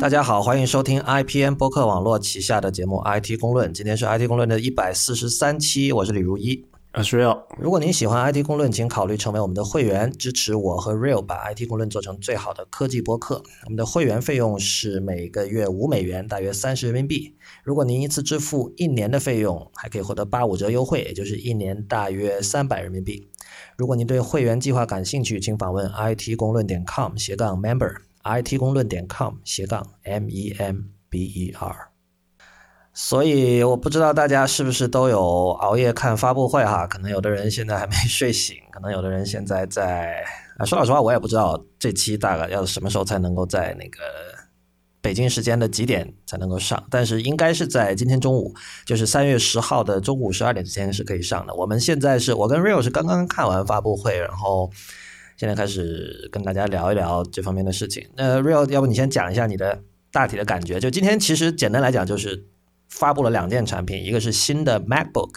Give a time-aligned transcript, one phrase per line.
[0.00, 3.74] 大家好，欢迎收听 IPN 播客网络旗下的节目 IT 公论。
[3.74, 7.42] 今天是 IT 公论的一百四十三期，我是李如一，啊是 Real。
[7.58, 13.42] 如果您喜欢 IT 公论，请考虑成为我们的会员，支持我和 Real 把 IT 公论做成最好的科技播客。
[13.64, 17.34] 我们的会员费用是每个月五美元，大约三十人民币。
[17.64, 23.26] 如果您一次支付一年的费用，还可以获得八五折优惠，也就是一年大约三百人民币。
[23.76, 27.96] 如果您对会员计划感兴趣，请访问 IT 公论点 com 斜杠 member。
[28.36, 30.76] It 公论点 com 斜杠 m e m
[31.08, 31.88] b e r，
[32.92, 36.86] 所以我不知道大家是不是都有熬夜看发布会哈？
[36.86, 40.24] 可能有的人现在还没 睡醒，可能有的人现在在
[40.58, 40.66] 啊。
[40.66, 43.98] 说老实话，我也不知道这期大概要什么时候才能够在那个
[45.00, 48.52] 北京时间的几点才能够上，但是应该是在今天中午，
[48.84, 51.54] 就是三月十号的中午十二点之前是可以上的。
[51.54, 54.70] 我们现在是我跟 Real 是刚刚看完发布会，然后。
[55.38, 58.04] 现在开始跟大家聊一聊这方面的事情。
[58.16, 59.80] 那 Real，要不你先讲一下你的
[60.10, 60.80] 大体的感觉？
[60.80, 62.44] 就今天其实简单来讲，就是
[62.88, 65.30] 发布了两件产品，一个是新的 MacBook，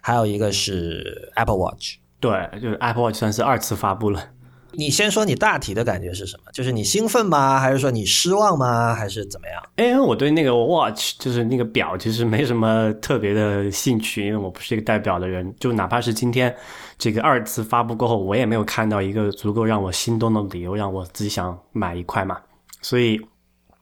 [0.00, 1.96] 还有一个是 Apple Watch。
[2.18, 4.30] 对，就是 Apple Watch 算是二次发布了。
[4.72, 6.50] 你先说你大体的感觉是什么？
[6.52, 7.58] 就是你兴奋吗？
[7.58, 8.94] 还是说你失望吗？
[8.94, 9.62] 还是怎么样？
[9.76, 15.54] 哎，我对那个 Watch 就是那个表，其实没什么特别的兴趣，因为我不是一个戴表的人。
[15.60, 16.54] 就哪怕是今天
[16.98, 22.38] 这个二次发布过后，我也没有看到一个足够让我心动的理由，让我自己想买一块嘛。
[22.82, 23.18] 所以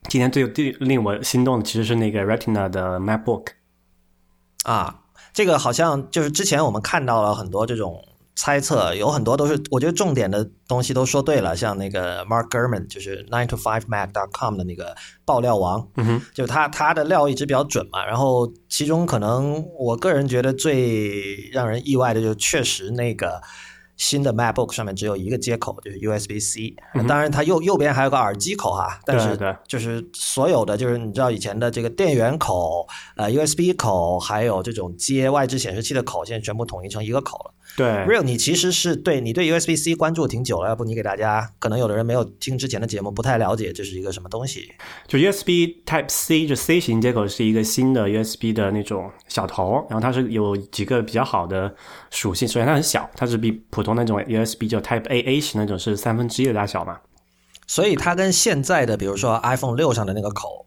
[0.08, 3.46] 今天最最令我心动的其实是那个 Retina 的 MacBook
[4.64, 5.00] 啊，
[5.32, 8.04] 这个好像就是之前我们看到了很多这种。
[8.36, 18.04] 猜测有很多都是，我觉得重点的东西都说对了，像那个 Mark Gurman 就是 Nine to Five Mac dot com 的那个爆料王，嗯哼，就他他的料一直比较准嘛。
[18.04, 23.40] 然后其中可能我个人觉得最让人意外的，就确实那个
[23.96, 26.76] 新的 MacBook 上面只有一个接口，就是 USB C。
[27.08, 32.86] 当然它右右边还有个耳机口哈，但是就是所有的就是你知道以前的这个电源口、
[33.16, 37.54] 呃 USB 口，还有这种接外置显示器的口，现在全部统一成一个口了。
[37.76, 44.72] 对，Real，你其实是对你对 USB C 关注挺久了，要不你给大家，可能有的人没有听之前的节目，不太了解这是一个什么东西。
[45.06, 51.74] 就 USB Type C，就 C 型接口是一个新的 USB 的那种小头，然后它是有几个比较好的
[52.10, 52.48] 属性。
[52.48, 56.98] 首先它很小，它是比普通那种 USB 就 Type A A 型那种是三分之一的大小嘛，
[57.66, 60.65] 所以它跟现在的比如说 iPhone 六上的那个口。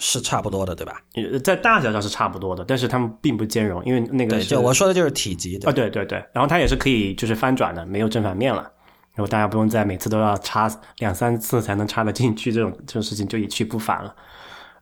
[0.00, 1.00] 是差不多的，对吧？
[1.44, 6.18] 在大小上是差不多的，但是它们并不兼容，因为那个就我说的就是体积啊，对对对。
[6.32, 8.62] 然后它也是可以就是翻转的，没有正反面了，
[9.14, 10.68] 然后大家不用再每次都要插
[10.98, 14.12] 两三次才能插得进去，这种这种事情就一去不返了。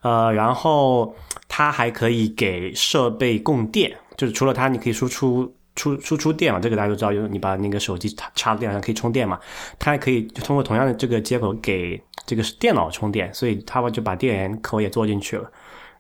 [0.00, 1.14] 呃，然后
[1.48, 5.54] 它还可以给设备供电，就是除了它，你可以输出。
[5.74, 9.38] 出输出电嘛，这个大家都知道，就是你把那个手机插插电上可以充电嘛，
[9.78, 15.50] 它还可以通过同样的这个接口给这个是电脑充电，所以它就把电源口也做进去了。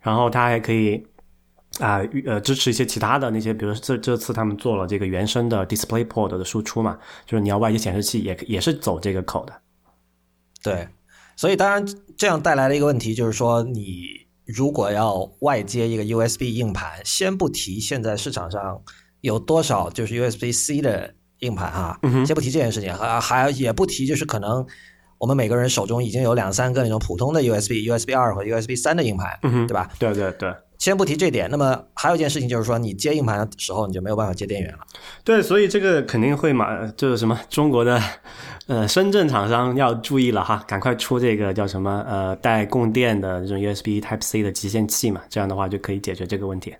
[0.00, 1.04] 然后它还可以
[1.80, 9.52] 啊呃支持一些其他的那些，比如这这次他们做了这个原生的 DisplayPort 的输出嘛，就是你要外接显示器也也是走这个口的。
[10.62, 10.86] 对，
[11.34, 11.84] 所以当然
[12.16, 14.04] 这样带来的一个问题就是说，你
[14.44, 18.82] 如果要外接一个 USB 硬盘，先不提现在市场上。
[19.20, 21.98] 有多少就是 USB C 的硬盘哈？
[22.24, 24.64] 先不提这件事情，还还也不提，就是可能
[25.18, 29.90] 我们每个人手中已经有两三个那种普通的 USB、USB 二和 USB 三的硬盘，对吧？
[29.98, 30.54] 对对对。
[30.78, 34.78] 先不提这点，那么还有一件事情就是说，你接硬盘的时候，你就没有办法接电源了。
[35.24, 38.00] 对，所以这个肯定会嘛，就是什么中国的
[38.68, 46.72] 呃深圳厂商要注意了哈，赶快出这个叫什么呃带供电的这种 USB Type C 的集线器嘛，这样的话就可以解决这个问题。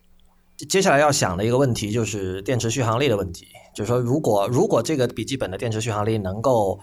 [0.68, 6.78] 接下来要想的一个问题就是电池续航力的问题，就是说，如果如果这个笔记本的电池续航力能够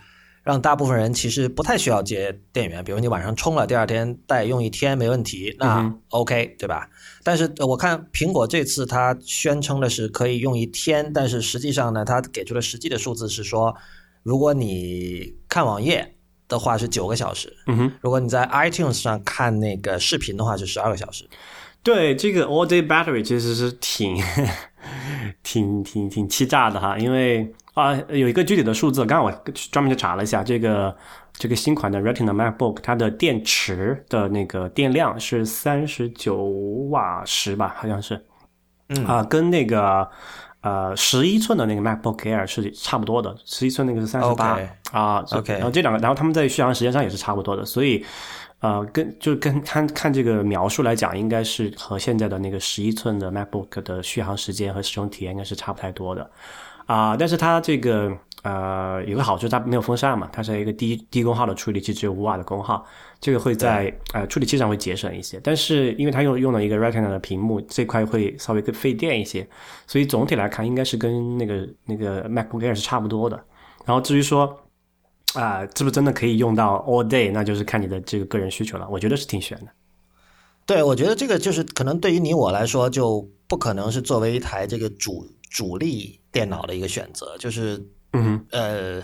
[0.45, 6.87] 让大部分人其实不太需要接电源，比如你晚上充了，第二天带用一天没问题，那 OK 对吧？
[7.23, 13.75] 但是我看苹果这次它宣称的是可以用一天，但是实际上呢，它给出的实际的数字是说，
[14.21, 16.15] 如果你看网页
[16.47, 21.27] 的话是九个小时，嗯哼，如果你在 iTunes 上看那个视频的话是十二个小时。
[21.81, 24.15] 对这个 all day battery 其实是挺
[25.43, 29.31] 挺挺挺欺诈的哈，因为啊有一个具体的数字，刚刚我
[29.71, 30.95] 专门去查了一下，这个
[31.33, 36.45] 这个新款的 Retina MacBook 它的电池的那个电量是三十九
[36.89, 38.25] 瓦时吧，好像是，
[38.89, 39.05] 嗯。
[39.05, 40.09] 啊跟那个
[40.61, 44.59] 呃十一寸的那个 MacBook Air 是差不多的，十一寸那个是三十八。
[44.91, 48.03] 啊，OK，然后这两个，然后他们在续航时间上也是差不多的，所以。
[48.61, 56.27] 呃，跟就是跟看看这个描述来讲，应该是和现在的那个十一寸的 MacBook 的续航时间和使用体验应该是差不太多的，
[56.85, 62.85] 啊，但是它这个呃，有个好处，它没有风扇嘛，它是一个低低功耗的处理器，只有五瓦的功耗，
[63.19, 65.39] 这个会在呃处理器上会节省一些。
[65.43, 69.47] 但是因为它用用了一个 Retina 的屏幕，这块会稍微更费电一些，
[69.87, 73.43] 所以总体来看应该是跟那个那个 MacBook Air 是差不多的。
[73.83, 74.55] 然后至于说
[75.33, 78.87] 啊，是不是真的可以用到 all day，那就是看你的这个个人需求了。
[78.89, 79.67] 我觉得是挺悬的。
[80.67, 87.81] 对，我觉得这个就是可能对于你我来说，就不可能是作为一台这个主主力电脑的一个选择，就是。
[88.17, 89.03] 嗯呃，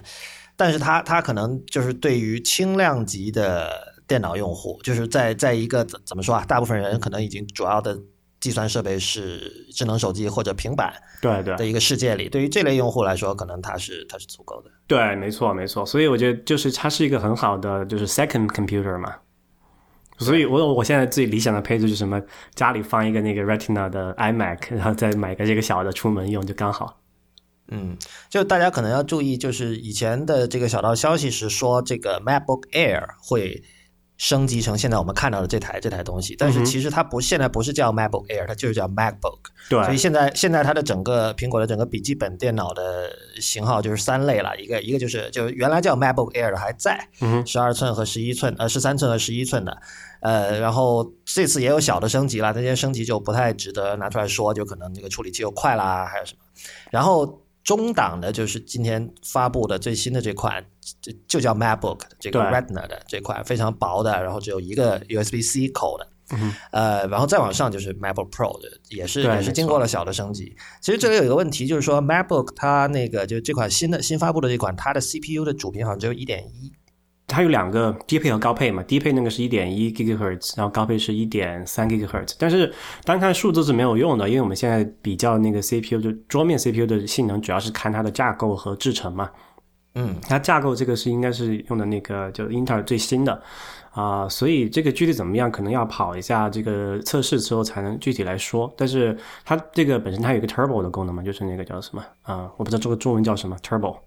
[0.55, 3.69] 但是它它可能就是对于轻量级的
[4.07, 7.99] 电脑用户，就是在在一个怎怎么说啊，大部分人可能已经主要的
[8.39, 14.71] 计算设备是智能手机或者平板，对对的一个世界里，对于这类用户来说，可能它是它是足够的。
[14.87, 19.13] 对，没错没错，所以我觉得就是它是一个很好的就是 second computer 嘛。
[20.19, 22.21] 所以我我现在最理想的配置就是什么，
[22.55, 27.00] 家里放一个那个 Retina 的 iMac，然后再买个这个小的出门用就刚好。
[27.67, 27.97] 嗯，
[28.29, 33.63] 就大家可能要注意，就是以前的这个小道消息是说，这个 MacBook Air 会
[34.17, 39.39] 升级成现在我们看到的这台这台东西，但是其实它不现在不是叫 MacBook Air，它就是叫 MacBook。
[39.69, 43.09] 对，所以现在现在它的整个苹果的整个笔记本电脑的
[43.39, 47.07] 型号就是三类了，一个一个就是就原来叫 MacBook Air 的还在，
[47.47, 49.75] 十二寸和十一寸，呃十三寸和十一寸的，
[50.19, 56.39] 呃然后这次也有小的升级了，这些升级就不太值得拿出来说，就可能这个处理器又快啦，还有什么，
[56.91, 57.40] 然后。
[57.63, 60.65] 中档的就是今天发布的最新的这款，
[61.01, 66.07] 就就叫 MacBook 这个 Retina 的这款非常薄的，然后只有一个 USB-C 口的，
[66.71, 70.55] 呃，然后再往上就是 MacBook Pro 的，也是也是经过了小的升级。
[70.81, 76.71] 其实这里有一个问题，就是说 MacBook 它那个就这款新的新发布的这款，它的 CPU 的主频好像只有一点一。
[77.31, 82.35] 它有两个低配和高配嘛，低配那个是一点一 GHz，然后高配是一点三 GHz。
[82.37, 82.71] 但是
[83.05, 89.29] 单看数字是没有用的，因为我们现在比较那个 CPU 就桌面 CPU 的性能，主要是看它的架构和制程嘛。
[89.95, 93.41] 嗯，它架构这个是应该是用的那个就英特尔最新的
[93.91, 98.73] 啊，所以这个具体怎么样，可能要跑一下这个测试之后才能具体来说。
[98.77, 102.49] 但是它这个本身它有一个 Turbo 的功能嘛，就是那个叫什么啊？
[102.55, 103.97] 我不知道这个中文叫什么 Turbo。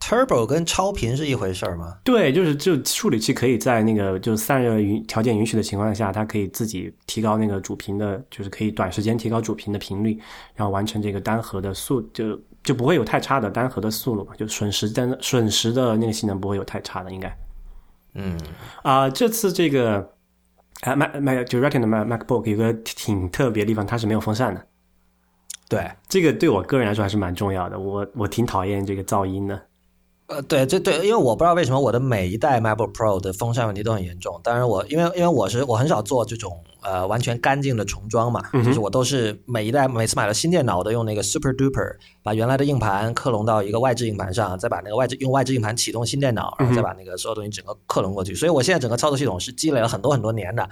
[0.00, 1.98] Turbo 跟超频是一回事儿吗？
[2.02, 10.18] 对，就是就处理器可以在那个就散热允条件允许的情况下，它可以自己提高那个主频的，就是可以短时间提高主频的频率，
[10.54, 17.38] 然后完成这个单核的速，就就不会有太差的单核的速度嘛，就损失单损失的那个性能不会有太差的，应该。
[18.14, 18.36] 嗯
[18.82, 20.14] 啊，这次这个
[20.80, 24.66] 啊 Mac Mac 就 Retina Mac MacBook 有个挺特别的地方，它是没有风扇的。
[25.68, 29.62] 对，这个对我个人来说还是蛮重要的，我我挺讨厌这个噪音的。
[30.30, 34.40] 呃，对，这对，因为我不知道为什么我的每一代 MacBook Pro 的风扇问题都很严重。
[34.44, 48.32] 当然，我因为因为我是我很少做这种呃完全干净的重装嘛，就是我都是每一代每次买了新电脑，我都用那个 Super Duper 把原来的硬盘克隆到一个外置硬盘上，再把那个外置用外置硬盘启动新电脑，然后再把那个所有东西整个克隆过去。
[48.32, 50.68] 所以我现在整个操作系统是积累了很多很多年的，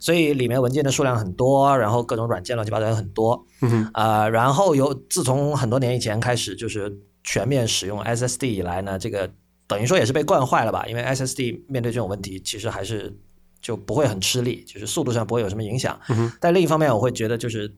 [0.00, 3.44] 所以里面文件的数量很多，然后各种软件乱七八糟也很多，
[3.92, 6.98] 啊，然后由自从很多年以前开始就是。
[7.24, 9.30] 全面使用 SSD 以来呢，这个
[9.66, 10.84] 等于说也是被惯坏了吧？
[10.86, 13.16] 因为 SSD 面对这种问题，其实还是
[13.60, 15.98] 就不会很吃力，就是速度上不会有什么影响。
[16.40, 17.72] 但另一方面，我会觉得就是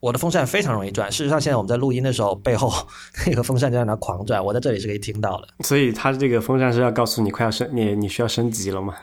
[0.00, 1.10] 我的风扇非常容易转。
[1.10, 2.72] 事实上，现在我们在录音的时候，背后
[3.26, 5.48] 那个风扇就在那狂转，我在这里是可以听到的。
[5.64, 8.94] 所以，它这个风扇是要告诉你快要升你你需要升级了吗？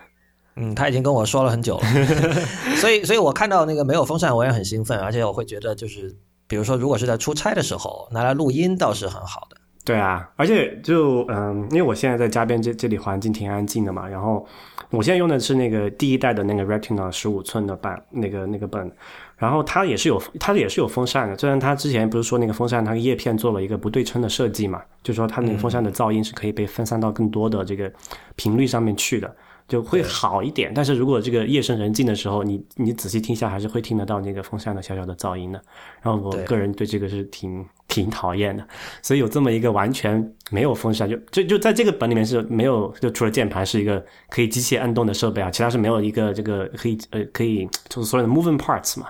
[0.57, 1.83] 嗯，他已经跟我说了很久了。
[2.79, 6.15] 所以，所以我看到那个没有风扇，我也很兴奋，而且我会觉得就是，
[6.48, 9.57] 比如说，如果是在出差的时候拿来录音，倒是很好的。
[9.85, 14.43] 对啊，而且就嗯，因为我现在在家边这这里环境挺安静的嘛，然后
[14.89, 18.91] 我现在用的是那个第一代的那个 Retina 十五寸的版，那个那个本，
[19.37, 27.91] 然后它也是有它也是有风扇的，虽然它之前不是说那个风扇它叶片做了一个不对称的设计嘛，就说它那个风扇的噪音是可以被分散到更多的这个
[28.35, 29.35] 频率上面去的。
[29.67, 35.60] 就会好一点，但是如果这个夜深人静的时候，你你仔细听一下，还是会听得到那个风扇的小小的噪音的。
[36.01, 38.63] 然后我个人对这个是挺挺讨厌的，
[39.01, 49.07] 所以有这么一个完全没有风扇，就就就在这个本里面是没有，就除了键盘是一个可以机械按动的设备啊，其他是没有一个这个可以呃可以就是所有的 moving parts 嘛。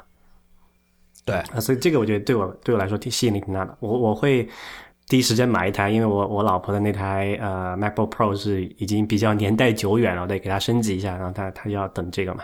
[1.25, 4.47] 对啊，所以这个我觉得对我对我来说挺吸引力挺大的，我我会。
[5.07, 12.43] 第一时间买一台，因为我我老婆的那台呃 MacBook Pro 是已经比较年代久远了，我得给她升级一下，然后她她要等这个嘛。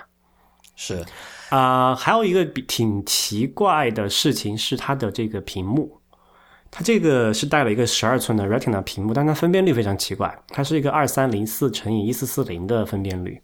[0.76, 1.04] 是
[1.50, 6.00] 啊，还有一个挺奇怪的事情是它的这个屏幕，
[6.70, 13.42] 它这个是带了一个十二寸的 Retina 屏幕，但它分辨率非常奇怪，它是一个二三零四乘以一四四零的分辨率。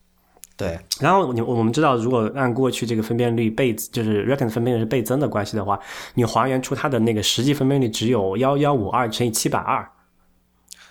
[0.58, 5.80] 对，然后你我们知道，如果按过去这个分辨率倍，就是 r e c o n 分辨率是倍增的关系的话，
[6.16, 9.88] 你还原出它的那个实际分辨率只有幺幺五二乘以七百二。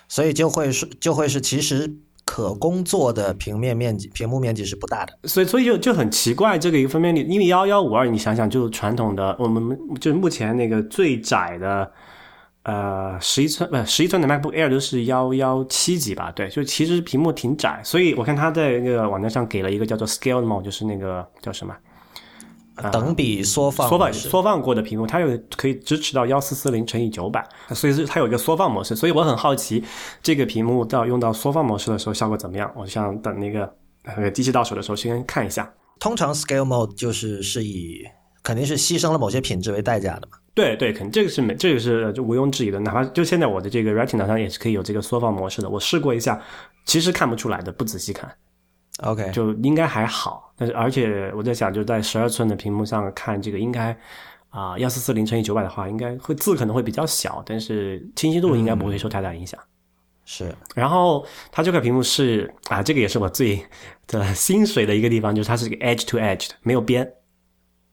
[0.07, 5.19] 所以就会是就会是其实可工作的平面面积屏幕面积是不大的。
[5.25, 11.91] 所以所以就就很奇怪这个一个分辨率，因为幺幺五二，你想想，就传统的我们就是目前那个最窄的。
[12.67, 16.29] 呃，十一寸不十一寸的 MacBook Air 都是幺幺七级吧？
[16.33, 21.73] 对，就其实屏幕挺窄，所以我看他在那个网站上给了一个叫做 Scale Mode，就是那个叫什么
[22.91, 28.93] 等比缩放缩放缩放过的屏幕，它有可以支持到幺四四零乘以九百，所以是它有一个缩放模式。
[28.93, 29.81] 所以我很好奇，
[30.21, 32.69] 这个屏幕到用到缩放模式的时候效果怎么样？
[32.75, 35.73] 我想等那个那个机器到手的时候先看一下。
[36.01, 38.03] 通常 Scale Mode 就是是以
[38.47, 40.37] 肯定是牺牲了某些品质为代价的嘛。
[40.53, 42.79] 对对，肯定这个是没，这个是就毋庸置疑的。
[42.79, 46.41] 哪怕就现在我的这个 Retina 上也是可以有这个缩放模式的，我试过一下，
[46.85, 48.33] 其实看不出来的，不仔细看。
[49.03, 50.53] OK，就应该还好。
[50.55, 53.93] 但是而且我在想，就在十二寸的屏幕上看这个，应该
[54.47, 59.59] 啊幺四四零乘以九百的话，应该会字可能会比较小，但是清晰度应该不会受太大影响。
[60.23, 60.55] 是。
[60.73, 63.61] 然后它这块屏幕是啊，这个也是我最
[64.07, 67.11] 的 心水的一个地方，就是它是一个 Edge to Edge 的，没有边。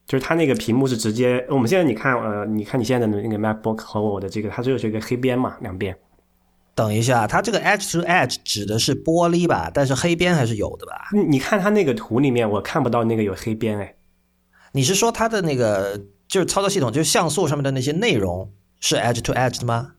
[0.06, 5.96] 就是它那个屏幕是直接，我们现在你看，呃，你看你现在的那个 MacBook 和我的这个，它就是一个黑边嘛，两边。
[6.74, 9.70] 等一下，它这个 Edge to Edge 指的是玻璃吧？
[9.72, 11.08] 但是黑边还是有的吧？
[11.12, 13.94] 你你看它那个图里面，我看不到那个有黑边哎。
[14.72, 19.92] 你是说它的那个就是操作系统，就是像素上面的那些内容是 Edge to Edge 的吗？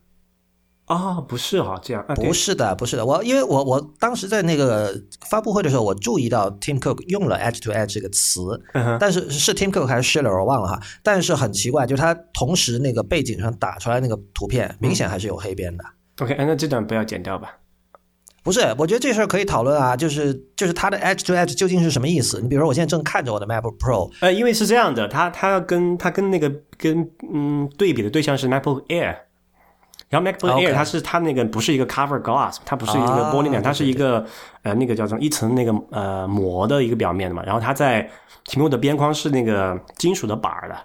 [0.85, 3.03] 啊，不是哈，这样不是的，不是的。
[3.03, 4.95] 我因为我我当时在那个
[5.27, 8.41] 发布会的时候，我注意到 Tim Cook 用了 Edge to Edge 这个词，
[8.99, 10.79] 但是是 Tim Cook 还是 Schiller 我忘了哈。
[11.01, 15.83] 但是很奇怪，就是他同时那个背景上打出来那个图片，明显还是有黑边的。
[16.19, 17.57] OK，那这段不要剪掉吧？
[18.43, 22.39] 不是，我觉得这事儿可以讨论啊，就是就是它的 Edge to Edge 究竟是什么意思？
[22.39, 29.15] 你比如说，我现在正看着我的 MacBook Pro，呃，因为是这样的，它它跟它跟那个跟嗯对比的对象是 MacBook Air。
[30.07, 34.25] 然后 MacBook Air 它是它那个不是一个 Cover Glass，它不是一个玻璃面，它是一个
[34.61, 37.43] 呃那个叫做一层那个呃膜的一个表面的嘛。
[37.43, 38.09] 然后它在
[38.47, 40.75] 屏幕的边框是那个金属的板儿的。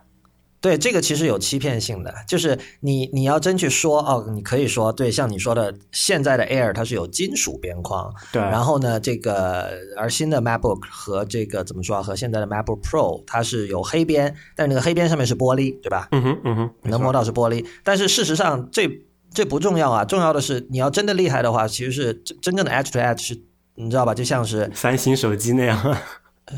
[0.62, 8.42] 对，这个其实有欺骗性的，就是你你要真去说哦，你可以说对，像你说的，现在的 Air 它是有金属边框，对。
[8.42, 16.08] 然后呢，这个而新的 MacBook 和这个怎么说和现在的 MacBook Pro 它是有黑边，但是那个黑边上面是玻璃，对吧？
[16.12, 18.90] 嗯哼嗯哼，能摸到是玻璃，但是事实上这。
[19.32, 23.40] 这不重要啊，重要的是你要真的厉害的话，其实是真真正的 Edge to Edge 是，
[23.76, 24.14] 你知道吧？
[24.14, 25.96] 就像是三星手机那样。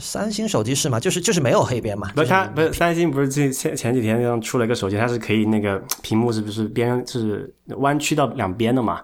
[0.01, 0.99] 三星手机是吗？
[0.99, 2.11] 就是就是没有黑边嘛。
[2.15, 9.03] 不是它不是三星不是前前前几天刚出了一个手机，它是可以那个屏幕是不是边是弯曲到两边的嘛？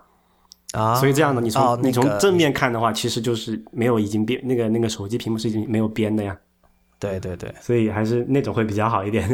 [0.73, 6.35] 啊，所以这样的你从你从正面看的话，其实就是没有已经边那个那个手机屏幕是已经没有边的呀。
[6.99, 9.29] 对对对，所以还是那种会比较好一点。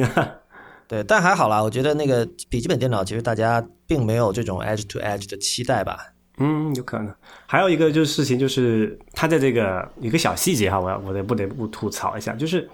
[0.86, 5.98] 对，但还好啦，我觉得那个笔记本电脑其实大家并没有这种 edge to edge 的期待吧。
[6.38, 7.14] 嗯，有可能。
[7.46, 12.68] 还有一个就是事情，就是它在这个一个小细节哈，我要我得不得不吐槽一下，就是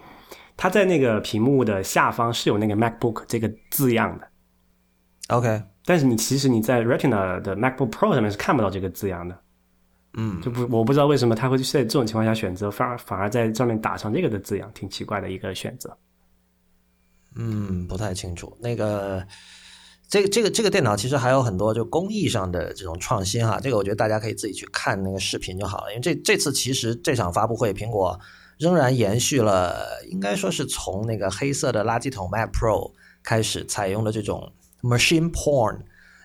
[0.56, 4.26] 它在那个屏幕的下方是有那个 MacBook 这个字样的。
[5.28, 9.38] OK，但是你其实你在 Retina 的 MacBook Pro 上面是看不到这个字样的。
[10.14, 15.96] 嗯，就不我不知道为什么他会在这种情况下选择反而反而在上面打上这个的字样，挺奇怪的一个选择。
[17.36, 18.56] 嗯，不太清楚。
[18.60, 19.24] 那个，
[20.08, 23.60] 这个这个这个电脑其实还有很多就工艺上的这种创新哈。
[23.62, 25.90] 这个我觉得大家可以自己去看那个视频就好了。
[25.92, 28.18] 因为这这次其实这场发布会，苹果
[28.58, 35.78] 仍然延续了，应该说是从那个黑色的垃圾桶 Mac Pro 开始采用的这种 machine porn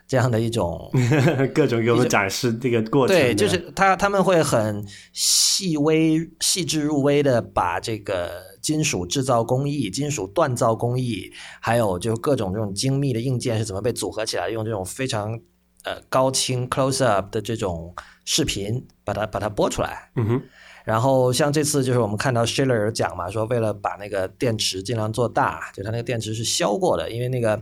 [0.08, 0.92] 这样的一种
[1.54, 3.16] 各种给我们展示这个过程。
[3.16, 4.84] 对，就是他他们会很
[5.14, 8.45] 细微、细致入微的把这个。
[8.66, 11.32] 金属制造工艺、金属锻造工艺，
[11.62, 15.40] 还有就各种这种精密的硬件是怎么被组合起来，用这种非常
[15.84, 17.94] 呃高清 close up 的这种
[18.26, 20.10] 视频把它把它播出来。
[20.16, 20.42] 嗯哼。
[20.84, 27.62] 然后像这次就是我们看到 Schiller 讲嘛，说为了把那个电池尽量做大，就它那个电池是削过的，因为那个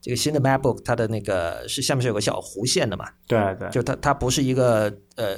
[0.00, 3.08] 这个新的 MacBook 它的那个是下面是有个小弧线的嘛。
[3.26, 3.68] 对对。
[3.70, 4.84] 就它它不是一个
[5.16, 5.36] 呃呃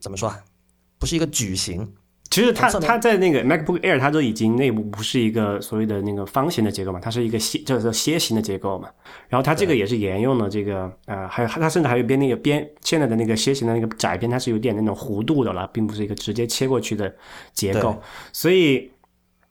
[0.00, 0.32] 怎么说，
[0.96, 1.92] 不是一个矩形。
[2.30, 8.88] 其实它它在那个 MacBook Air，它都已经内部不是一个所谓的那个方形的结构嘛，它是一个楔，叫做楔形的结构嘛。
[9.28, 17.14] 然后它这个也是沿用了这个呃，还有它甚至还有边那个边现在的那个楔形的那个窄边，它是有点那种弧度的了，并不是一个直接切过去的
[17.52, 17.96] 结构，
[18.32, 18.90] 所以。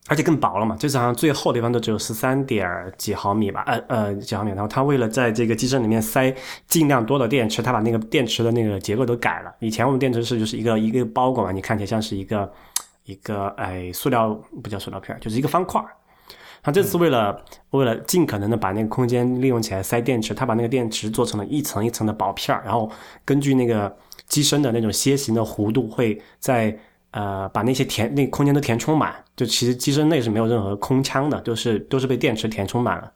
[0.08, 4.52] 而且更薄了嘛，这次好像最厚的地方都只有十三点几毫米吧，呃呃几毫米。
[4.52, 6.34] 然后它为了在这个机身里面塞
[6.66, 9.54] 尽量多的电池，它把那个电池的那个结构都改了。
[9.60, 12.50] 以前我们电池是就是一个一个包裹嘛，你看起来像是一个
[13.04, 14.34] 一个哎塑料
[14.64, 15.84] 不叫塑料片，就是一个方块。
[16.64, 22.90] 它这次为了为了尽可能的把那个空间利用起来塞电池，它把那个电池做成了一层一层的薄片儿，然后
[23.24, 23.96] 根据那个
[24.28, 26.78] 机身的那种楔形的弧度，会在
[27.12, 29.16] 呃把那些填那空间都填充满。
[29.36, 33.12] 就其实机身内是没有任何空腔的，都是都是被电池填充满了。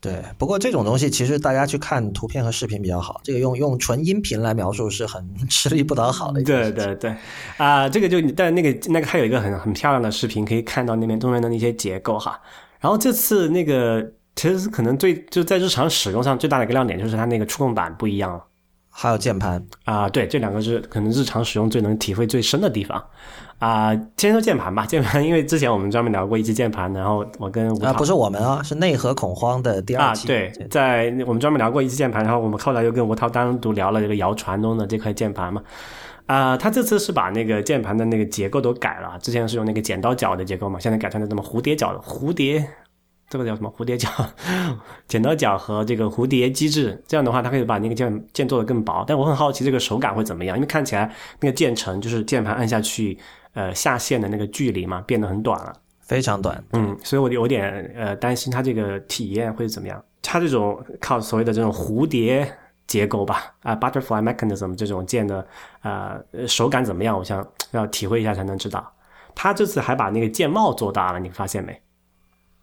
[0.00, 6.42] 对，不过这种东西其实大家去看图片和视频比较好，这个用用纯音频来描述是很吃力不讨好的。
[6.44, 7.16] 对对对，
[7.56, 12.38] 啊，这个就但那个那个还有一个很很漂亮的视频，可以看到那边中间的那些结构哈。
[12.80, 14.06] 然后这次那个
[14.36, 18.44] 其实可能最就在日常使用上最大的一个亮点就是它那个触控板不一样了。
[18.96, 23.04] 还有键盘啊，对，这两个是可能日常使用最能体会最深的地方
[23.58, 23.92] 啊。
[24.16, 30.26] 先说键盘吧，键盘，因为之前我们专门聊过一期键盘，然后我跟啊不是我们啊，是内核恐慌的第二期。
[30.26, 35.60] 啊，对，在我们专门聊过一期键盘，然后我们后来又跟吴涛单独聊了这个谣传中的这块键盘嘛。
[36.26, 42.64] 啊，他这次是把那个键盘的那个结构都改了，之前是用那个剪刀脚的结构嘛，现在改成了什么蝴蝶脚的蝴蝶。
[43.28, 44.08] 这个叫什么蝴蝶脚、
[45.08, 49.04] 剪刀脚和这个蝴蝶机制，这样的话，它可以把那个键键做的更薄。
[49.06, 53.18] 但我很好奇这个手感会怎么样，因为看起来那个键程就是键盘按下去，
[53.54, 56.62] 呃，下线的那个距离嘛，变得很短了，非常短。
[56.72, 60.02] 嗯，所以我有点呃担心它这个体验会怎么样。
[60.22, 62.50] 它这种靠所谓的这种蝴蝶
[62.86, 65.46] 结构吧，啊，butterfly mechanism 这种键的
[65.82, 67.18] 呃手感怎么样？
[67.18, 68.92] 我想要体会一下才能知道。
[69.34, 71.78] 它这次还把那个键帽做大了，你发现没？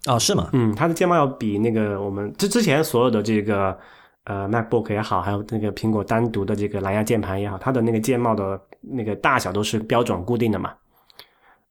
[0.06, 0.50] 哦，是吗？
[0.52, 3.78] 嗯，它的键帽要比那个我们之之前所有的这个
[4.24, 10.74] 呃 MacBook 也好，还有那个苹果单独的这个蓝牙键盘也好，它的那个键帽的那个大小都是标准固定的嘛。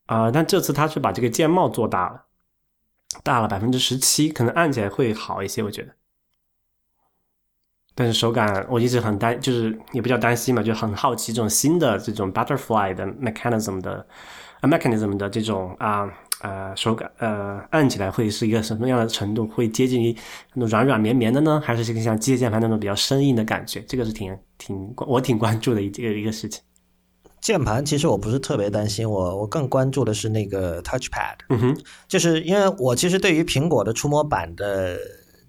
[0.06, 2.22] 啊，但这次它是把这个键帽做大了，
[3.22, 5.92] 大了百分之十七，可能按起来会好一些，我觉得。
[7.94, 14.06] 但是手感我一直很担，就是也不叫担心嘛，就很好奇这种新的这种 Butterfly 的 mechanism 的
[14.62, 16.10] mechanism 的这种啊。
[16.76, 19.46] 手感呃，按起来会是一个什么样的程度？
[19.46, 20.16] 会接近于
[20.54, 23.80] 那种软软绵绵的呢，还是这个像机械键盘那种比较生硬的感觉？
[23.82, 26.62] 这个是挺挺我挺关注的一个一个事情。
[27.40, 31.36] 键盘其实我不是特别担心，我我更关注的是那个 Touchpad。
[31.48, 34.96] 嗯哼，就是因为我其实对于苹果的触摸板的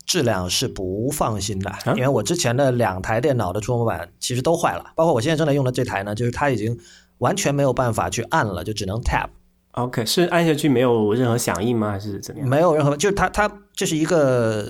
[0.06, 6.78] 质量是不放心的，因为我之前的两台电脑的触摸板其实都坏了，包括我现在正在用的这台呢，就是它已经
[7.20, 9.30] 完全没有办法去按了，就只能 Tap。
[9.74, 11.92] OK，是按下去没有任何响应吗？
[11.92, 12.48] 还是怎么样？
[12.48, 14.64] 没有任何，就是它它这是一个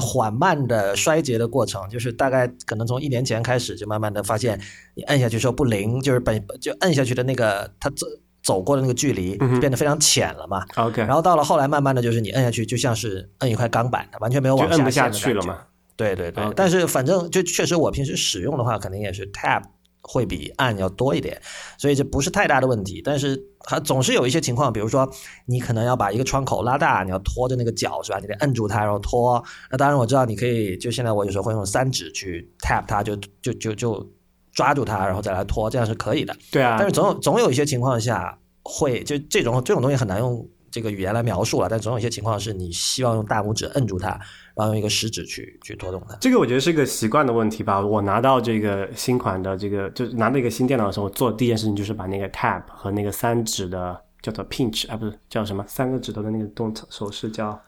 [0.00, 4.58] 缓慢的衰竭的过程，就是大概可能从一年前开始就慢慢的发现，
[4.94, 8.06] 你按下去时候不灵，就是本就按下去的那个它走
[8.42, 10.64] 走过的那个距离变得非常浅了嘛。
[10.76, 15.58] OK，然后到了后来慢慢的就是你按下去就像是摁一块钢板，完全没有往下下去了嘛。
[15.94, 19.62] 对对对，但是反正就确实我平时使用的话，肯定也是 Tap。
[20.02, 21.40] 会比按要多一点，
[21.78, 23.00] 所以这不是太大的问题。
[23.02, 25.08] 但是它总是有一些情况，比如说
[25.46, 28.18] 你可能要把一个窗口拉大，你要拖着那个脚是吧？
[28.20, 29.42] 你得摁住它，然后拖。
[29.70, 34.12] 那当然我知道你可以，就现在我有时候会用三指去 tap 它，就就就就
[34.52, 36.36] 抓住它，然后再来拖，这样是可以的。
[36.50, 36.76] 对啊。
[36.78, 41.68] 但是总有总有一些情况下会，就这种这种东西很难用这个语言来描述了。
[41.68, 44.18] 但总有一些情况是你希望用大拇指摁住它。
[44.54, 47.80] 然后用一个食指去去拖动它，这个我觉得是一个习惯的问题吧。
[47.80, 57.58] 我拿到这个新款的这个，就是拿到一个新电脑的时候，我做的第一件事情就是把那个 Tab 和那个三指的叫做 Pinch 啊，不是叫什么三个指头的那个动手势叫，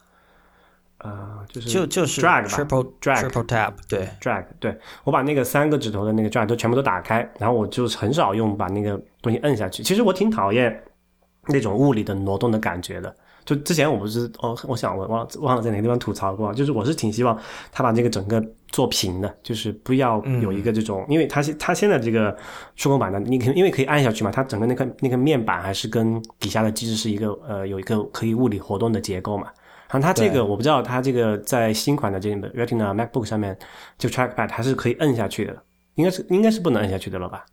[0.99, 9.83] 呃，就是就就是 Drag，Triple Drag，Triple Tab，对，Drag，对我把那个三个指头的那个 Drag 都全部都打开，然后我就很少用把那个东西摁下去。
[9.83, 10.85] 其实我挺讨厌
[11.48, 13.14] 那种物理的挪动的感觉的。
[13.44, 17.38] 就之前我不是哦，我想我忘忘了在哪个地方吐槽过，就是我是挺希望
[17.70, 22.35] 他把这个整个做平的，就是不要有一个这种，因为它现它现在这个
[22.74, 29.48] 触控板呢，你可因为可以按下去嘛，它整个那个那个面板还是跟底下的机制是一个呃有一个可以物理活动的结构嘛。
[29.90, 33.54] 然后它这个我不知道它这个在新款的这个 Retina MacBook 上面
[33.98, 35.62] 就 Trackpad 还是可以摁下去的，
[35.96, 37.44] 应该是应该是不能摁下去的了吧？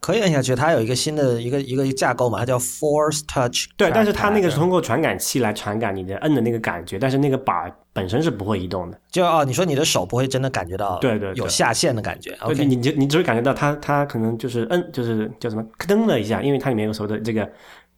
[0.00, 3.66] 可以摁下去，它有一个新的一个一个架构嘛，它叫 Force Touch。
[3.76, 8.98] 对，但是它那个是通过传感器来传感你的摁的那个感觉，但是那个把本身是不会移动的。
[9.10, 12.34] 就哦，你说你的手不会真的感觉到，对对，有下线的感觉。
[12.40, 17.46] OK，你就你只会感觉到它它可能就是摁，就是叫什么咯噔了一下，因为它里面有所谓的这个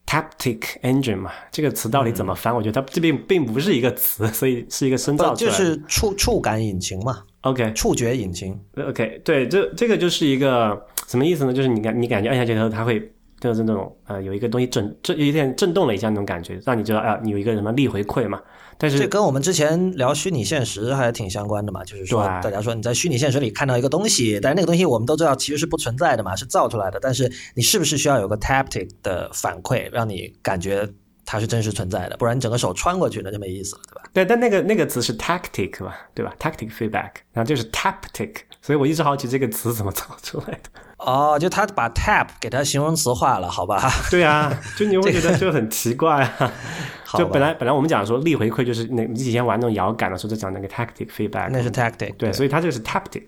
[0.05, 2.53] Taptic Engine 嘛，这个词到底怎么翻？
[2.53, 7.23] 我觉得它这并并不是一个词，所以是一个深造出来的，就是触触感引擎嘛。
[7.43, 8.59] OK，触觉引擎。
[8.77, 10.81] OK，对，这这个就是一个。
[11.09, 11.53] 什么意思呢？
[11.53, 18.41] 就是你感你感觉按下去之后，它会就是那种呃有一个东西震震有点震动了一下那种感觉，让你知道啊你有一个什么力回馈嘛。
[18.79, 26.99] 但是这跟我们之前聊虚拟现实还挺相关的嘛，就是说大家说你在虚拟现实里看到一个东西，但是那个东西我们都知道其实是不存在的嘛，是造出来的。
[27.03, 30.89] 但是你是不是需要有个 taptic 的反馈，让你感觉
[31.25, 34.03] 它是真实存在的，不然你整个手穿过去那就没意思了，对吧？
[34.13, 40.71] 对，但那个那个词是 tactic 嘛，对吧？tactic feedback，然后就是 taptic，所以我一直好奇这个词怎么造出来的。
[40.99, 43.91] 哦，就他把 tap 给它形容词化了，好吧？
[44.11, 46.53] 对啊， 就你会觉得就很奇怪啊。
[47.19, 53.25] 就本来本来我们讲说力回馈就是那你以前玩那种摇杆的时候就讲那个 tactic feedback，那是 tactic，对，所以它这个是 taptic，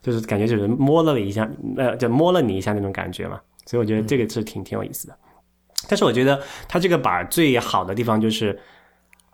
[0.00, 3.40] 就是感觉就是摸了你一下，呃，就摸了你一下那种感觉嘛。
[3.66, 5.18] 所以我觉得这个是挺挺有意思的。
[5.88, 8.58] 但是我觉得它这个板最好的地方就是，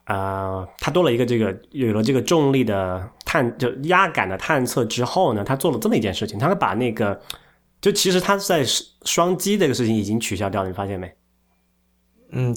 [0.07, 7.21] 呃，它多了一个这个有了这个重力的探就压感的探测之后呢，它做了这么一件事情，它把那个
[7.81, 8.65] 就其实它在
[9.05, 11.13] 双击这个事情已经取消掉了，你发现没？
[12.31, 12.57] 嗯，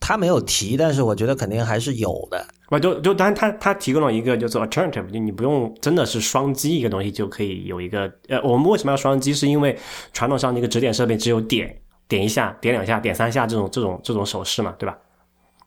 [0.00, 2.46] 他没有提，但是我觉得肯定还是有的。
[2.68, 9.32] 不就就当然它它提供了一个叫做 alternative，就你不用真的是双击一个东西就可以有一个呃，我们为什么要双击？
[9.32, 9.78] 是因为
[10.12, 11.74] 传统上那个指点设备只有点
[12.08, 14.96] 点一下、点两下、点三下这种这种这种手势嘛，对吧？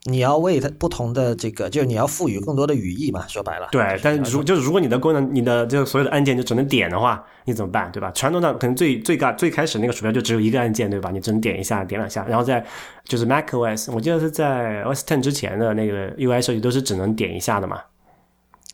[0.05, 3.67] 你要为它不同的这个，就是你要赋予更多的语义嘛，说白了。
[3.71, 8.09] 对，但是如就是如果你的功能，你的这个所有的按键就只能点的话，你怎么办，对吧？
[8.15, 11.11] 传统上可能最最刚最开始那个鼠标就只有一个按键，对吧？
[11.11, 12.65] 你只能点一下、点两下，然后在
[13.03, 17.79] 就是 macOS，我记得是在 OS Ten 之前的那个 UI 设计都是只能点一下的嘛。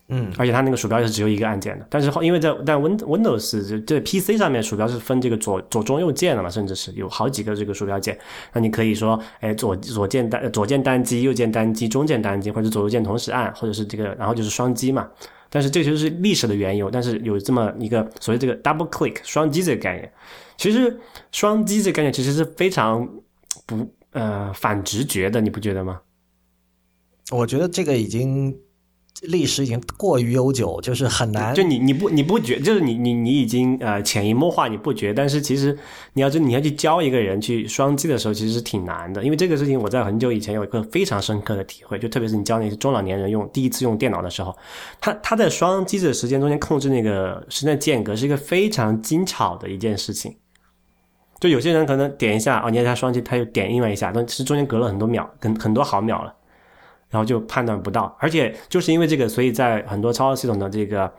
[0.09, 8.17] 嗯，而且它那个鼠标是只有一个按键的，但是后因为在但 Win Windows 这这 PC 上面鼠标是分这个左左中右键的嘛，甚至是有好几个这个鼠标键，
[8.53, 15.09] 那你可以说，哎左左键单左键单击，右键单击，中键单击，或者左右键同时按，或者是这个然后就是双击嘛。
[15.49, 20.11] 但是这个就是历史的缘由，但是有这么一个所谓这个 double click 双击这个概念，
[20.57, 20.97] 其实
[21.31, 23.05] 双击这个概念其实是非常
[23.65, 25.99] 不呃反直觉的，你不觉得吗？
[27.31, 28.57] 我觉得这个已经
[29.23, 31.53] 历史已经过于悠久，就是很难。
[31.55, 35.77] 就你你不你不觉，就是你你你已经呃潜移默化你不觉，但是其实
[36.13, 44.55] 你要就你要去教一个人去双击的时候，其实是挺难的，因为这个事情我在很久以前有一个非常深刻的体会，就特别是你教那些中老年人用第一次用电脑的时候，
[45.01, 50.35] 他他在双击的时间中间控制那个时间间隔是一个非常精巧的一件事情。
[51.39, 56.33] 就有些人可能点一下哦，你按下双击，他又点另外一下，但其实中间隔了很多秒，很很多毫秒了。
[57.09, 61.11] 然后就判断不到，而且就是因为这个，所以在很多操作系统的这个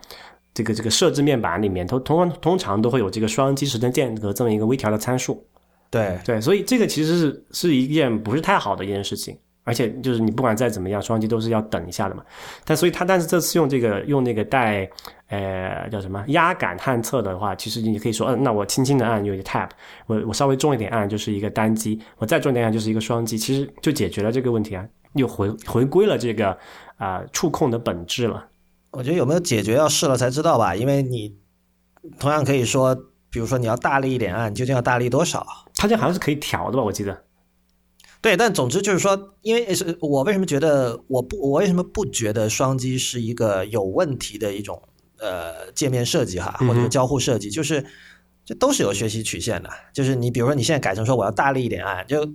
[0.53, 5.45] 这个这个设置面板里面，通通通常都会有这个双击时间间隔这么一个微调的参数。
[5.89, 12.23] 对对，所以这个其实是是一件不是太好的一件事情，而且就是你不管再怎么样，双击都是要等一下的嘛。
[12.63, 14.87] 但所以它但是这次用这个用那个带
[15.29, 19.69] 呃叫什么压感探测的话，其实你可以说，嗯，那我轻轻的按有一个 tap，
[20.05, 24.87] 我我稍微重一点按就是一个单击，我再重一点按就是一个双击，其实就解决了这个问题啊。
[25.13, 26.49] 又回回归了这个
[26.97, 28.47] 啊、呃、触控的本质了。
[28.91, 31.37] 我觉得有没有解决要试了才知道吧，因为你
[32.17, 32.95] 同样可以说，
[33.29, 35.45] 比如说你要大力一点按，究竟要大力多少？
[35.75, 36.83] 它这好像是可以调的吧？
[36.83, 37.23] 我记得。
[38.21, 44.81] 对，但总之就是说，因为是我为什么觉得我不我为什么不觉得双击是一个有问题的一种
[45.19, 47.85] 呃界面设计哈，或者是交互设计，就是
[48.43, 49.69] 这都是有学习曲线的。
[49.93, 52.27] 就是你比如说你现在改成说我要大力一点按，就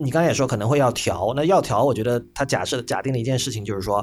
[0.00, 4.02] 你刚才也说可能会要调，那要调，我觉得他假设假定的一件事情就是说，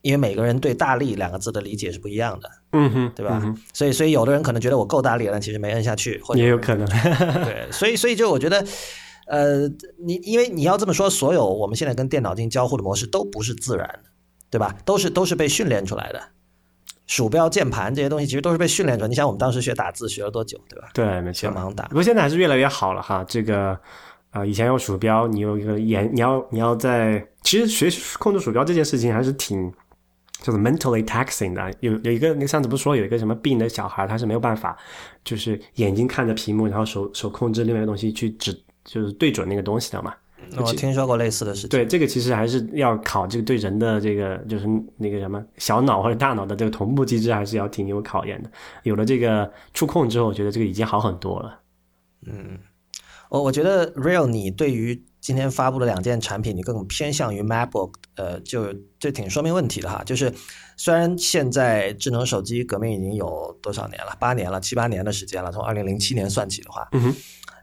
[0.00, 3.40] 因为每个人对“大力”两个字的理解是不一样的，嗯哼，对吧？
[3.44, 6.84] 嗯、所以所以有的人可能觉得我够大力了，但其实没摁下去，或者也有可能。
[7.44, 8.66] 对，所以所以就我觉得，
[9.28, 9.68] 呃，
[10.04, 14.10] 你因为你要这么说，所有我们现在跟电脑进行交互的模式都不是自然的，
[14.50, 14.76] 对吧？
[14.84, 16.20] 都是都是被训练出来的。
[17.06, 19.08] 鼠标、键盘这些东西其实都是被训练出来。
[19.08, 20.88] 你想我们当时学打字学了多久，对吧？
[20.94, 21.48] 对，没错。
[21.50, 21.84] 盲打。
[21.84, 23.78] 不过现在还是越来越好了哈，这个。
[24.32, 29.70] 啊、呃，以前用鼠标，你有一个眼，你要你要在，其实学控制鼠标这件事情还是挺，
[30.40, 31.70] 就是 mentally taxing 的。
[31.80, 34.74] 有有一个，那上次不是说有一个什么病的小孩，他是没有办法，
[35.22, 40.14] 就是眼睛看着屏幕，然后手手控制另外一个东西去指，就是对准那个东西的嘛。
[40.56, 41.68] 我听说过类似的事情。
[41.68, 44.66] 对，这个其实还是要考这个对人的这个就是
[44.96, 48.50] 那个什么小脑或者大脑的这个同步机制，还是要挺有考验的。
[48.82, 51.60] 有了这个触控之后，我觉得这个已经好很多了。
[52.26, 52.58] 嗯。
[53.32, 58.66] 我我觉得 Real，你对于今天发布的两件产品，你更偏向于 MacBook，呃，就
[58.98, 60.02] 这挺说明问题的哈。
[60.04, 60.30] 就是
[60.76, 67.16] 虽然现在智能手机革命已经有多少年了，八年了，七八年的时间了，从二零零七年算起的话，嗯哼。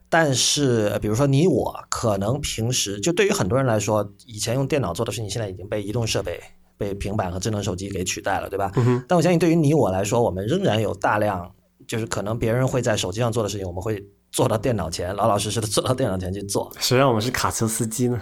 [0.10, 6.41] 但是比如说你我，可能平时就对于很多人来说，以前用电脑做的事情，现在已经被移动设备、
[6.79, 8.71] 被平板和智能手机给取代了，对吧？
[8.75, 9.05] 嗯哼。
[9.08, 11.53] 但我相信，对于你我来说，我们仍然有大量，
[11.88, 14.03] 就是可能别人会在手机上做的事情，我们会。
[14.32, 16.72] 坐到电脑前，老老实实的坐到电脑前去做。
[16.80, 18.22] 谁让我们是卡车司机呢？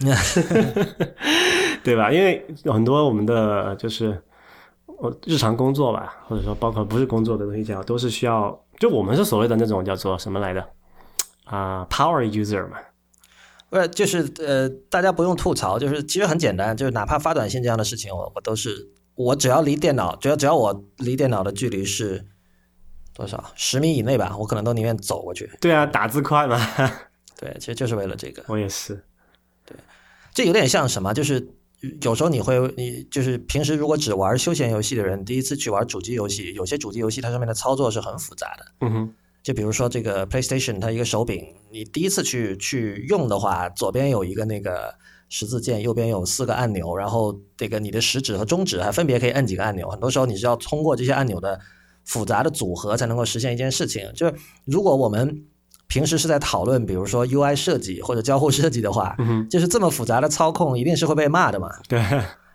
[1.84, 2.10] 对吧？
[2.10, 4.20] 因为很多我们的就是
[4.86, 8.58] 我日常工作吧，或者说包括不是工作的东西讲，都是需要。
[8.80, 10.68] 就我们是所谓的那种叫做什么来的
[11.44, 12.76] 啊、uh,，power user 嘛。
[13.70, 22.26] 不是，就是呃，大家不用吐槽，就是其实很简单，就是哪怕发短信这样的事情，我我都是我只要离电脑，只要只要我离电脑的距离是
[23.14, 25.48] 多少十米以内吧，我可能都宁愿走过去。
[25.60, 26.58] 对啊，打字快嘛。
[27.38, 28.44] 对，其实就是为了这个。
[28.48, 28.94] 我也是。
[29.64, 29.76] 对，
[30.34, 31.14] 这有点像什么？
[31.14, 31.48] 就是
[32.02, 38.66] 有时候你会，你就是平时如果只玩休闲游戏的人，第一次去玩主机游戏，有些主机游戏它上面的操作是很复杂的。
[38.80, 39.14] 嗯哼。
[39.42, 44.94] 就比如说这个 PlayStation，它一个手柄，你第一次去去用的话，左边有一个那个
[45.28, 49.86] 十字键，右边有四个按钮，然后这个你的食指和中指还分别可以摁几个按钮。
[49.90, 51.60] 很多时候你是要通过这些按钮的
[52.04, 54.10] 复杂的组合才能够实现一件事情。
[54.14, 55.44] 就是如果我们
[55.86, 59.16] 平时是在讨论，比如说 UI 设计或者交互设计的话，
[59.50, 61.68] 就是这么复杂的操控，一定是会被骂的嘛？
[61.88, 62.02] 对。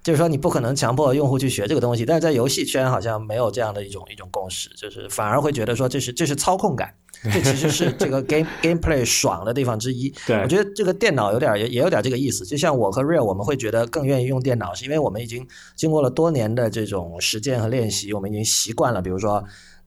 [0.10, 6.92] 就是说，你不可能强迫用户去学这个东西，但是在游戏圈好像没有这样的一种一种共识，就是反而会觉得说这是这是操控感，
[7.32, 10.12] 这其实是这个 game gameplay 爽的地方之一。
[10.26, 12.44] 对，我觉得这个电脑有点也也有点这个意思。
[12.44, 19.44] 就像我和 Real，我们会觉得更愿意用电脑，是因为我们已经经过了多年的这种实践和练习，我们已经习惯了，比如说。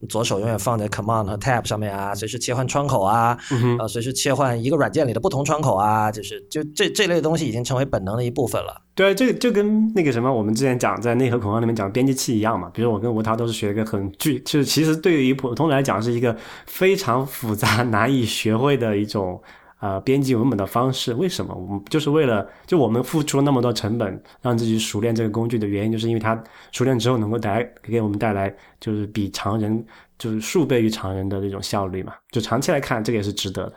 [0.07, 3.37] 左手永远放在 Command 和 Tab 上面啊，随时切换窗口啊，
[3.79, 8.81] 呃，随时切换一个软件里的不同窗口啊，就是就这这类东西已经成为本能的一部分了。
[8.95, 12.69] 对，这就跟那个什么，我们之前讲在内核恐慌里面讲编辑器一样嘛。
[12.73, 16.35] 比如我跟吴涛都是学一个很具，就是其实对于普通人来讲是一个
[16.65, 19.41] 非常复杂难以学会的一种。
[19.83, 26.41] 呃，编辑文本的方式，为什么我们就是为了就我们付出了那么多成本，让自己熟练这个工具的原因，就是因为它
[26.71, 29.85] 熟练之后能够带给我们带来就是比常人
[30.17, 32.13] 就是数倍于常人的这种效率嘛。
[32.31, 33.73] 就长期来看，这个也是值得的。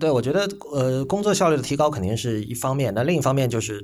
[0.00, 3.80] 对，我觉得呃，工作效率的提高肯定是一方面，那另一方面就是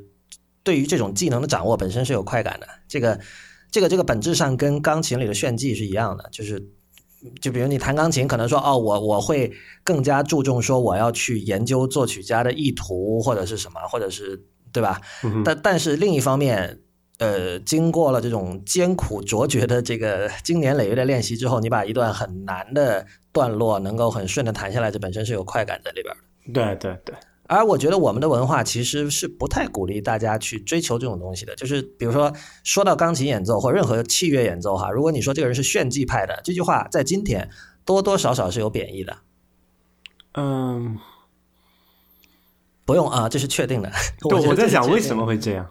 [0.65, 2.67] 对于这种技能的掌握本身是有快感的。
[2.89, 3.21] 这个
[3.71, 6.61] 这个这个本质上跟钢琴里的炫技是一样的，就是。
[7.41, 9.53] 就比如你弹钢琴，可能说哦，我我会
[9.85, 15.01] 更加注重说我要去研究作曲家的意图或者是什么，或者是对吧？
[15.45, 16.81] 但但是另一方面，
[17.19, 26.53] 呃，经过了这种艰苦卓绝的这个经年累月的练习之后，你把一段很难的段落能够很顺的弹下来，这本身是有快感在里边的。
[26.53, 27.15] 对对对。
[27.51, 31.53] 而我觉得我们的文化其实是不太鼓励大家去追求这种东西的。
[31.57, 32.33] 就是比如说，
[32.63, 37.51] 说到钢琴演奏或任何器乐演奏哈，如果你说这个人是炫技派的，这句话在今天
[37.85, 39.19] 多多少少是有贬义的。
[40.35, 40.97] 嗯，
[42.85, 43.91] 不用啊，这是确定的。
[44.31, 45.69] 对，我在想为什么会这样。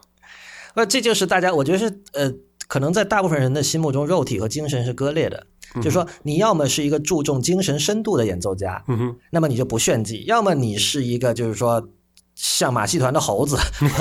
[0.74, 2.30] 呃，这就是大家，我觉得是呃，
[2.68, 5.48] 可能在大部分人的心目中，肉体和精神是割裂的。
[5.76, 8.84] 就是说，你要么是一个注重精神深度的演奏家，
[9.30, 11.88] 那么你就不炫技；要么你是一个就是说
[12.34, 13.56] 像马戏团的猴子，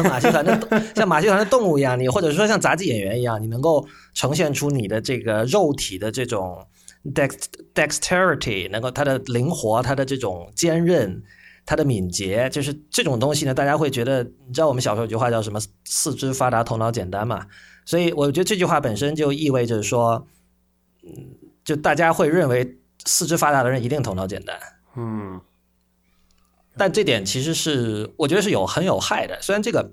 [0.04, 6.66] 马戏团的像马戏团的动物一样，你或者说像杂技演员一样，你能够呈现出你的这个肉体的这种
[7.14, 7.34] dex
[7.74, 11.22] dexterity，能够它的灵活，它的这种坚韧，
[11.66, 17.44] 它的敏捷，就是这种东西呢，大家会觉得，你知道我们小时候有句话叫什么“四肢发达，头脑简单”嘛？
[17.84, 20.26] 所以我觉得这句话本身就意味着说，
[21.02, 21.47] 嗯。
[21.68, 24.58] 就大家会认为四肢发达的人一定头脑简单，
[24.96, 25.38] 嗯，
[26.78, 29.36] 但这点其实是我觉得是有很有害的。
[29.42, 29.92] 虽然这个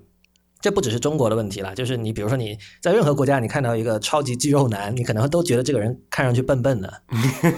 [0.58, 7.02] 这不只是中国的问题了，就是你比如说你在任何国家，你看到一个超级肌肉男，你可能都觉得这个人看上去笨笨的。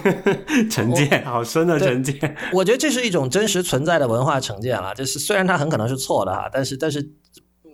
[0.69, 2.35] 成见，好深的成见。
[2.51, 7.09] 我觉得这是一种真实存在的文化成见了，就是虽然它很可能是错的哈，但是但是。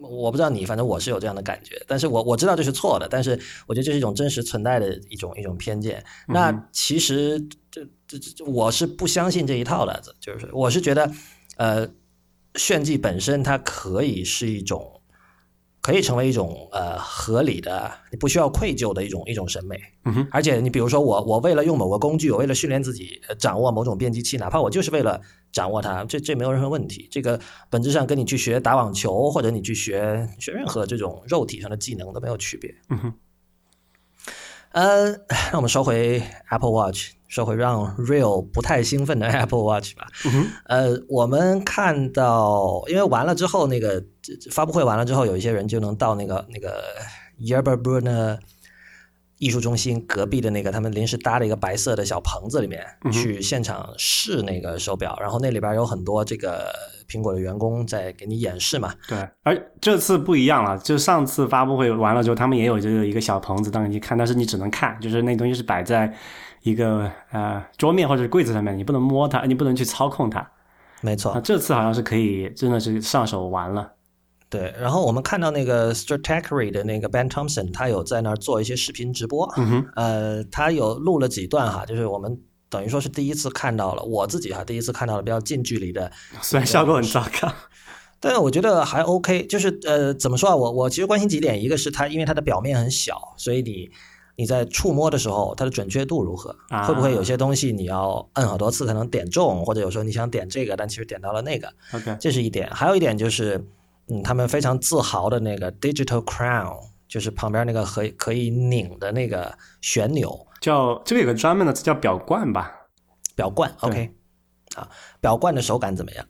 [0.08, 6.04] 我不知道你，反正我是有这样的感觉，但是我我知道这是错的，但是我觉得这是一种真实存在的一种一种偏见。
[6.28, 7.40] 那其实
[7.70, 11.12] 这这这我是不相信这一套的，就是我是觉得，
[11.58, 11.88] 呃，
[12.56, 14.95] 炫技本身它可以是一种。
[15.86, 19.80] 可以成为一种呃合理的，你不需要愧疚的一种一种审美。
[20.06, 20.28] 嗯哼。
[20.32, 25.22] 而且你比如说我我为了用某个工具，我为了训练自己掌握某种编辑器，哪怕我就是为了
[25.52, 27.08] 掌握它，这这没有任何问题。
[27.12, 32.74] 这个本质上跟你去学打网球或者你去学学任何这种肉体上的技能都没有区别。
[32.90, 33.14] 嗯哼。
[34.72, 35.12] 呃，
[35.52, 36.20] 那我们说回
[36.50, 37.12] Apple Watch。
[37.28, 40.08] 说会让 Real 不太兴奋的 Apple Watch 吧。
[40.66, 44.04] 呃，我们看到，因为完了之后，那个
[44.52, 46.84] 发布会完了之后，有一些人就能到那个那个
[47.42, 48.38] Yerba Buena
[49.38, 56.72] 艺术中心隔壁的那个他们临时搭了一个白色的小棚子里面去现场试那个手表，然后那里边有很多这个
[57.10, 58.94] 苹果的员工在给你演示嘛。
[59.10, 66.16] 对，而这次不一样了，就上次发布会完了之后，他们也有这个一个小棚子让你看，但是你只能看，就是那东西是摆在。
[66.66, 70.46] 一个呃桌面或者是柜子上面，你不能摸它，你不能去操控它。
[71.02, 73.94] 没错，这次好像是可以，真的是上手玩了。
[74.50, 79.48] 对，然后我们看到那个 Stratechery 的那个 Ben Thompson，他有在那儿做一些视频直播。
[79.58, 82.36] 嗯哼，呃，他有录了几段哈，就是我们
[82.68, 86.12] 等于说是第一次看到了，我自己哈第一次看到了比较近距离的。
[86.42, 87.52] 虽然效果很糟糕。
[88.20, 90.56] 但是我觉得还 OK，就是呃，怎么说啊？
[90.56, 93.92] 我我其实关心几点，一个是它因为它的表面很小，所以你
[94.36, 96.56] 你在触摸的时候，它的准确度如何？
[96.70, 102.70] 啊会不会有些东西你要摁好多次才能点中，或者有时候你想点这个，但其实点到了那个，OK，这是一点。
[102.72, 103.66] 还有一点就是，
[104.08, 112.72] 嗯，他们非常自豪的那个 Digital Crown，就是旁边那个可以可以拧的那个旋钮叫这个有个专门的词叫表冠吧？
[113.36, 114.12] 表冠，OK，
[114.76, 114.90] 啊，
[115.22, 116.26] 表冠的手感怎么样？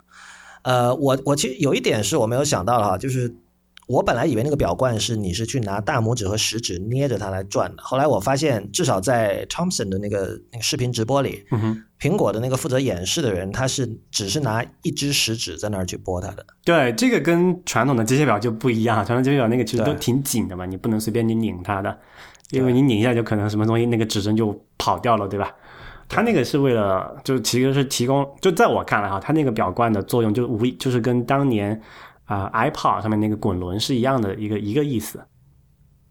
[0.63, 3.35] 呃，我我其实有一点是我没有想到的哈，就是
[3.87, 16.45] 我本来以为那个表冠是你是去拿大拇指和食指捏着它来转的，后来我发现至少在 Thompson 的那个那个视频直播里，嗯，苹果的那个负责演示的人，他是只是拿一只食指在那儿去拨它的。
[16.63, 21.95] 对，这个跟传统的机械表就不一样，传统机械表那个其实都挺紧的嘛，你不能随便你拧它的，
[22.49, 25.53] 因为你拧一下就可能什么东西那个指针就跑掉了，对吧？
[26.07, 31.81] 它那个是为了，就其实是提供，就在我看来哈，它那个表冠的作用就无疑就是跟当年
[32.25, 35.23] 啊、呃 iPod 上面那个滚轮是一样的一个一个意思，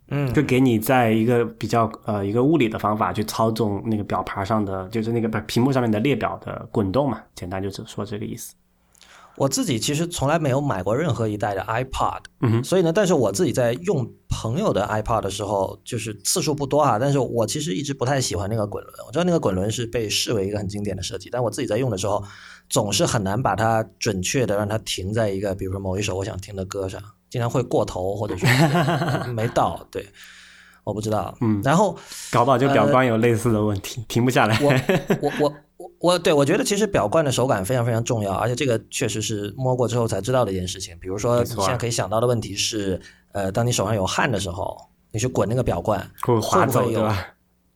[0.09, 8.55] 嗯就给你在一个比较呃一个物理的方法去操纵那个表盘上的，就是那个屏幕上面的列表的滚动嘛，简单就是说这个意思。
[9.37, 18.95] 我自己其实从来没有买过任何一代的 iPod，嗯哼所以呢，但是我自己在用朋友的 iPod 的时候，就是次数不多啊，但是我其实一直不太喜欢那个滚轮。
[19.05, 22.23] 我知道那个滚轮是被视为一个很经典的设计，但我自己在用的时候，
[22.69, 27.01] 总是很难把它准确的让它停在一个，比如说某一首我想听的歌上，
[27.31, 28.49] 经常会过头或者说
[29.33, 29.87] 没到。
[29.91, 30.07] 对，
[30.83, 31.37] 我不知道。
[31.41, 31.97] 嗯然后
[32.33, 34.59] 搞不好就表冠有类似的问题，停不下来。
[34.61, 34.71] 我
[35.21, 40.97] 我我我我对我觉得其实表冠的手感非常非常重要，而且这个确实是摸过之后才知道的一件事情。
[41.01, 43.01] 比如说你现在可以想到的问题是，
[43.33, 44.77] 呃，当你手上有汗的时候，
[45.13, 47.27] 你去滚那个表冠，会滑走会不会有对吧？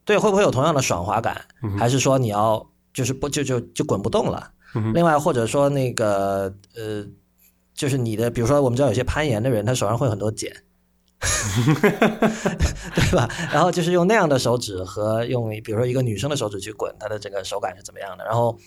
[0.05, 1.39] 对，会不会有同样的爽滑感？
[1.61, 4.51] 嗯还是说你要就是不就就就滚不动了？
[4.75, 7.05] 嗯另外或者说那个呃，
[7.73, 10.51] 就是你的，比如说我们知道有些攀岩的人，他手上会有很多茧。
[12.95, 13.29] 对吧？
[13.51, 18.23] 然后就是用那样的手指和用比如说一个女生的手指去滚，它的这个手感是怎么样的？
[18.23, 18.57] 然后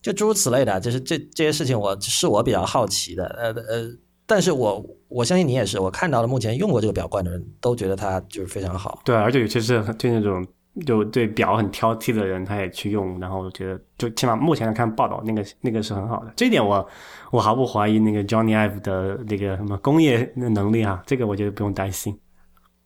[0.00, 3.26] 就诸如此类的，就是这这些事情我是我比较好奇的。
[3.36, 3.90] 呃呃，
[4.24, 9.02] 但是我我相信你也是，我看到了目前用过这个表冠的人都觉得它就是非常好。
[9.04, 10.46] 对，而且尤其是对那种
[10.86, 16.32] 就对表很挑剔的人，他也去用，然后我觉得就起码目前来看报道，那个那个是很好的。
[16.36, 16.86] 这一点我
[17.32, 22.16] 我毫不怀疑那个 Johnny Ive 的那个什么工业能力啊，这个我觉得不用担心。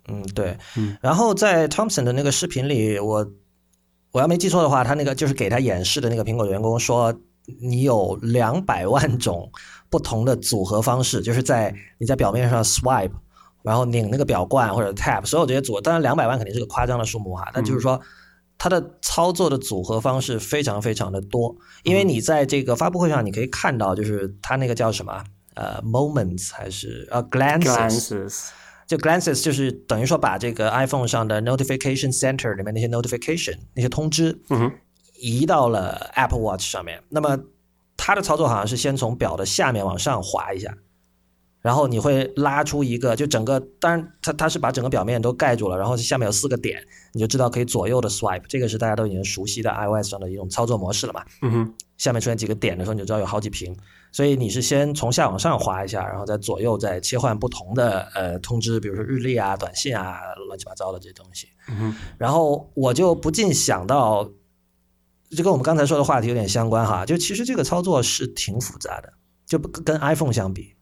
[0.09, 0.57] 嗯，对。
[0.77, 3.27] 嗯然后在 Thompson 的那个视频里，我
[4.13, 7.15] 我要没记错的话，他那个就是给他演示的那个苹果员工说，
[7.61, 9.51] 你有两百万种
[9.91, 13.13] 不同的组合方式，就是在你在表面上 swipe，
[13.65, 18.01] 然后拧那个表冠或者 tap，所有这些组，当然两百万肯定是个夸张的数目哈，但就是说。
[18.57, 25.25] 它的操作的组合方式非常非常的多，因为你在这个发布会上你可以看到，就是它那个叫什么
[25.55, 28.51] 呃 moments 还是呃 glances，Glances，
[28.87, 34.73] 就 glances 就是等于说把这个 iPhone 上的 notification center 里面那些 notification 那些通知嗯哼，
[35.21, 37.03] 移到了 Apple Watch 上面。
[37.09, 37.37] 那么
[37.97, 40.73] 它的操作好像是先从表的下面往上滑一下，
[41.65, 51.25] 然后你会拉出一个，就整个，当然它它是把整个表面都盖住了，然后下面有四个点，你就知道可以左右的 swipe，这个是大家都已经熟悉的 iOS 上的一种操作模式了嘛。
[51.41, 53.75] 嗯哼，下面出现几个点的时候，你就知道有好几屏。
[54.13, 61.49] 所以你是先从下往上滑一下，然后再左右再切换不同的呃通知，比如说日历啊、短信啊、乱七八糟的这些东西。
[61.71, 64.31] 嗯哼，然后我就不禁想到，
[65.31, 67.07] 这跟我们刚才说的话题有点相关哈。
[67.07, 69.11] 就其实这个操作是挺复杂的，
[69.47, 70.75] 就不跟 iPhone 相比。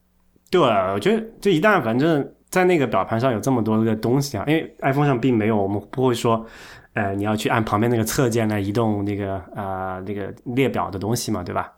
[0.53, 6.45] 对，我觉得就一旦反正在那个表盘上有这么多的东西啊，因为 iPhone 上并没有，我们不会说，
[6.93, 11.73] 呃，你要去按旁边那个侧键来移动那个呃那个列表的东西嘛，对吧？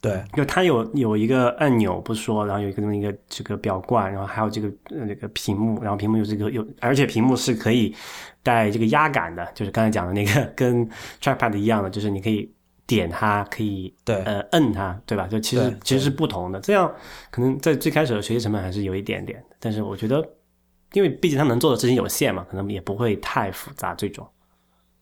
[0.00, 7.94] 对，就它有有一个按钮不说，然后有一个那个这个表冠，然后还有这个呃那个屏幕，然后屏幕有这个有，而且屏幕是可以
[8.42, 10.88] 带这个压感的，就是刚才讲的那个跟
[11.20, 12.50] Trackpad 一样的，就是你可以
[12.86, 15.26] 点它，可以对呃摁它，对吧？
[15.26, 16.92] 就其实其实是不同的，这样
[17.30, 20.24] 可能在最开始的学习成本还是有一点点，但是我觉得，
[20.92, 24.26] 因为毕竟它能做的事情有限嘛，可能也不会太复杂，最终。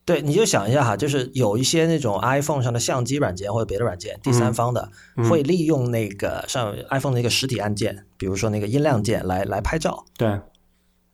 [0.07, 4.87] 对，你就想一下哈，就是有一些那种 iPhone 上的相机软件或者别的软件，第三方的、
[5.31, 10.05] 会利用那个上 iPhone 的一个实体按键，比如说那个音量键来来拍照。
[10.19, 10.39] 对，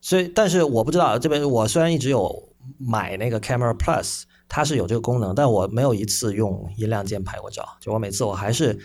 [0.01, 7.65] 所以，但是我不知道这边我虽然一直有买那个 Camera Plus，它是有这个功能，但我没有一次用音量键拍过照。
[7.79, 8.77] 就我每次我还是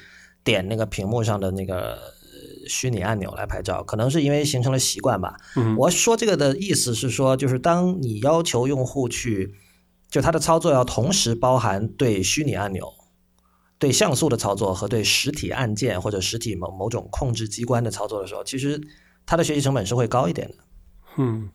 [0.44, 5.34] 点那个屏幕上的那个呃虚拟按钮来拍照，可能是因为形成了习惯吧。
[5.56, 9.56] 嗯我说这个的意思是说，就是当你要求用户去，
[10.08, 12.94] 就它的操作要同时包含对虚拟按钮
[13.80, 18.80] 对像素的操作和对实体按键或者实体某某种控制机关的操作的时候，其实
[19.26, 20.54] 它的学习成本是会高一点的。
[21.18, 21.50] 嗯，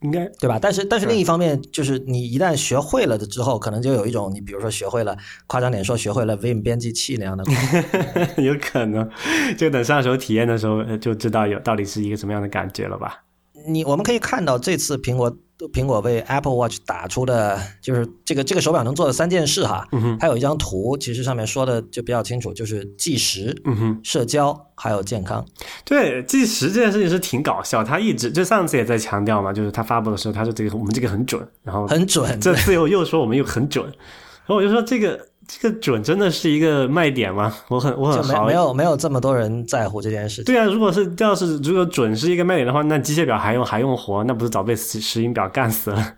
[0.00, 0.58] 应该对吧？
[0.60, 5.16] 但是但是另一方面，就是你一旦学会了的之后，可能就有一种你比如说学会了，
[5.46, 7.44] 夸张点说学会了 Vim 编辑器那样的，
[8.42, 9.08] 有可能，
[9.56, 13.22] 就等上手体验的时候就知道有到底是一个什么样的感觉了吧？
[13.66, 15.36] 你我们可以看到这次苹果
[15.72, 19.86] 苹果为 Apple Watch 打出的就是这个这个手表能做的三件事哈，
[20.20, 25.44] 还有一张图，其实上面说的就比较清楚，就是计时、嗯哼，社交还有健康。
[25.84, 35.26] 对，计时这件事情是挺搞笑，他一直就上次也在强调嘛，就是他发布的时候，他说这个我们这个很准，然后很准，这次又又说我们又很准，然后我就说这个。
[35.48, 37.54] 这个准真的是一个卖点吗？
[37.68, 40.44] 我很我很好，没有没有这么多人在乎这件事情。
[40.44, 44.24] 对啊，如果是要是如果准是一个卖点的话，那机械表还用还用活？
[44.24, 46.14] 那不是早被石石英表干死了？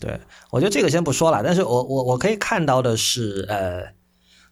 [0.00, 1.42] 对，我觉得这个先不说了。
[1.44, 3.82] 但是我我我可以看到的是，呃，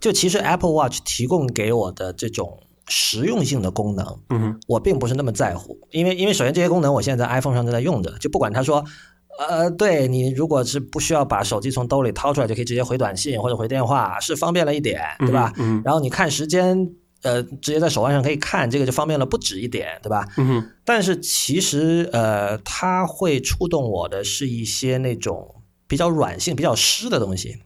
[0.01, 8.85] 就其实 Apple Watch 提供给我的这种实用性的功能，嗯，我并不是那么在乎，因为因为首先这些功能我现在在 iPhone 上正在用着，就不管他说。
[9.39, 15.53] 呃，对你如果是不需要把手机从兜里掏出来，就可以直接回短信或者回电话，是方便了一点，对吧？
[15.57, 15.81] 嗯。
[15.85, 16.91] 然后你看时间，
[17.23, 20.27] 呃，直接在手腕上可以看，这个就方便了不止一点，对吧？
[20.37, 20.71] 嗯。
[20.85, 25.55] 但是其实，呃，它会触动我的是一些那种
[25.89, 27.57] 比较软性、比较湿的东西。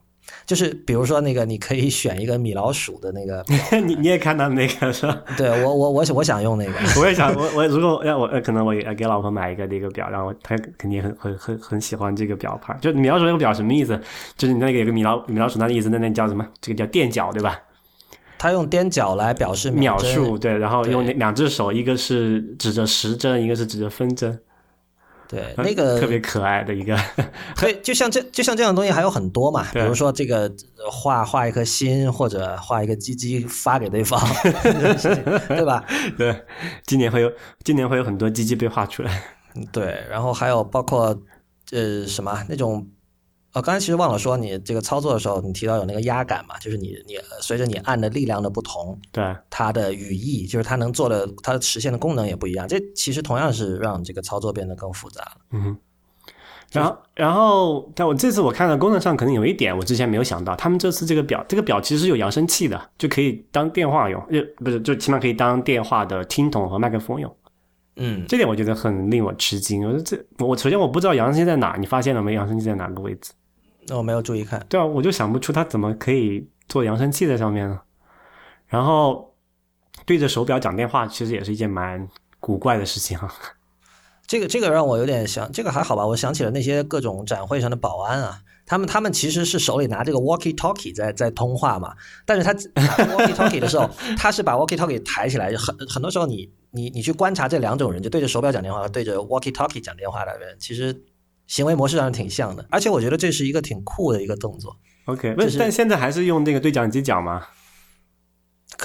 [0.47, 3.45] 就是比如说那个，你可以选一个米老鼠的那个，
[3.85, 5.21] 你你也看到那个是吧？
[5.37, 12.79] 对我我我我想用那个， 我也想我我如果要我可能我也给老婆买一个那个表，然后她肯定很很很很喜欢这个表盘。
[12.81, 14.01] 就米老鼠那个表什么意思？
[14.37, 16.47] 就是你那个有个米老米老鼠那个意思，那那叫什么？
[16.61, 17.61] 这个叫垫脚对吧？
[18.39, 24.39] 他用踮脚来表示秒数，对，然后用两只手，一个是指着时针，一个是指着分针。
[25.29, 26.97] 对，那个特别可爱的一个，
[27.61, 30.51] 对，就像这就像这样的东西还有很多嘛，比如说这个
[30.91, 34.21] 画画一颗心或者画一个鸡鸡发给对方，
[35.49, 35.85] 对吧？
[36.17, 36.45] 对，
[36.87, 37.33] 今年会有
[37.65, 39.23] 今年会有很多鸡鸡被画出来。
[39.73, 41.17] 对，然后还有包括
[41.73, 42.87] 呃什么那种。
[43.57, 52.69] 哦，刚才其实忘了说，你这个操作的时候，你提到有那个压感嘛，就是你你随着你按的力量的不同，对它的语义，就是它能做的，它实现的功能也不一样。
[52.69, 55.37] 这其实同样是让这个操作变得更复杂了。
[55.53, 55.75] 嗯，
[56.71, 67.35] 然后然后，但我这次我看到功能上可能有一点我之前没有想到，他们这次这个表这个表其实有扬声器的，就可以当电话用，就不是就起码可以当电话的听筒和麦克风用。
[67.99, 69.83] 嗯，这点我觉得很令我吃惊。
[69.87, 72.35] 我说这我首先我不知道扬声器在哪，你发现了没？
[72.35, 73.33] 扬声器在哪个位置？
[73.89, 77.81] 那我没有注意看，对啊，我就想不出他怎么可以做扬声器在上面呢？
[78.67, 79.35] 然后
[80.05, 82.09] 对着手表讲电话，其实也是一件蛮
[82.41, 83.33] 古怪的事情啊。
[84.27, 86.05] 这个这个让我有点想，这个还好吧？
[86.05, 101.05] 我想起了那些各种展会上的保安啊，他们他们其实是手里拿这个 walkie talkie 在在通话嘛，但是他 walkie talkie 的时候， 他是把 walkie talkie 抬起来，很很多时候你你你去观察这两种人，就对着手表讲电话和对着 walkie talkie 讲电话的人，其实。
[101.47, 104.77] 行为模式上挺像的，而且我觉得这是一个挺酷的一个动作。
[105.07, 107.47] OK，不是，但现在还是用那个对讲机讲吗？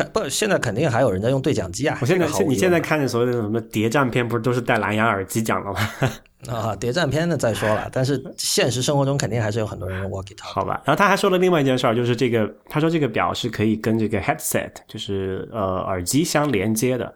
[0.03, 1.97] 肯不，现在肯定还有人在用对讲机啊。
[2.01, 5.79] 我现在，你现在看的所谓的什么谍战片，不是都是戴蓝牙耳机讲的吗？
[6.49, 10.41] 啊，谍战片的再说了，但是现实生活中肯定还是有很多人用 walkie talkie。
[10.43, 17.13] 好吧，然后他还说了另外一件事儿，就是这个，他说这个表是可以跟这个 headset，就是呃耳机相连接的。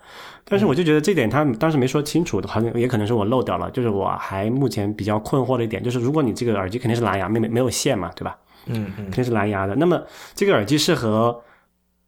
[0.48, 3.68] 但是我就觉得这点他当时没说清楚，好像也可能是我漏掉了。
[3.72, 8.38] 就是我还目前比较困惑的一点，就是如果你这个耳机肯定是蓝牙，没没没有线嘛，对吧？
[8.68, 9.74] 嗯嗯，肯定是蓝牙的。
[9.76, 10.00] 那么
[10.36, 11.36] 这个耳机是和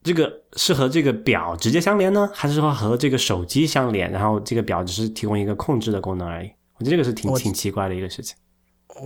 [0.07, 4.09] 这个是和这个表直接相连呢，还是说和这个手机相连？
[4.09, 6.49] 然后这个表只是提供一个控制的功能而已？
[6.79, 8.35] 我觉得这个是挺挺奇怪的一个事情。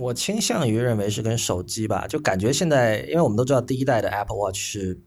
[0.00, 5.02] 我倾向于认为是跟手机吧，就感觉现在，因为我们都知道第一代的 Apple Watch 是。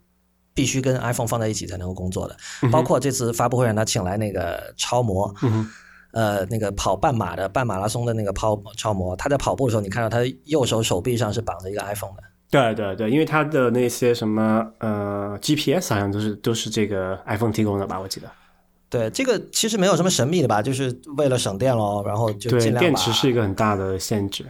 [0.58, 2.38] 必须跟 iPhone 放在一起才能够工作的，
[2.72, 5.30] 包括这次发布会上他请来那个超模，
[6.14, 12.24] 呃，那个跑半马的半马拉松的那个跑超模，他在跑步的时候，你看到他右手手臂上是绑着一个 iPhone 的。
[12.56, 18.28] 对对对，因为它的那些什么呃 GPS 好像都是都是这个 iPhone 提供的吧，我记得。
[18.89, 24.45] 对，这个其实没有什么神秘的吧，就是为了省电喽，然后就尽量电池是一个很大的限制。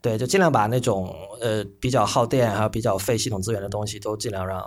[0.00, 4.62] 对，就尽量把那种呃比较耗电还有比较费系统资源的东西都尽量让。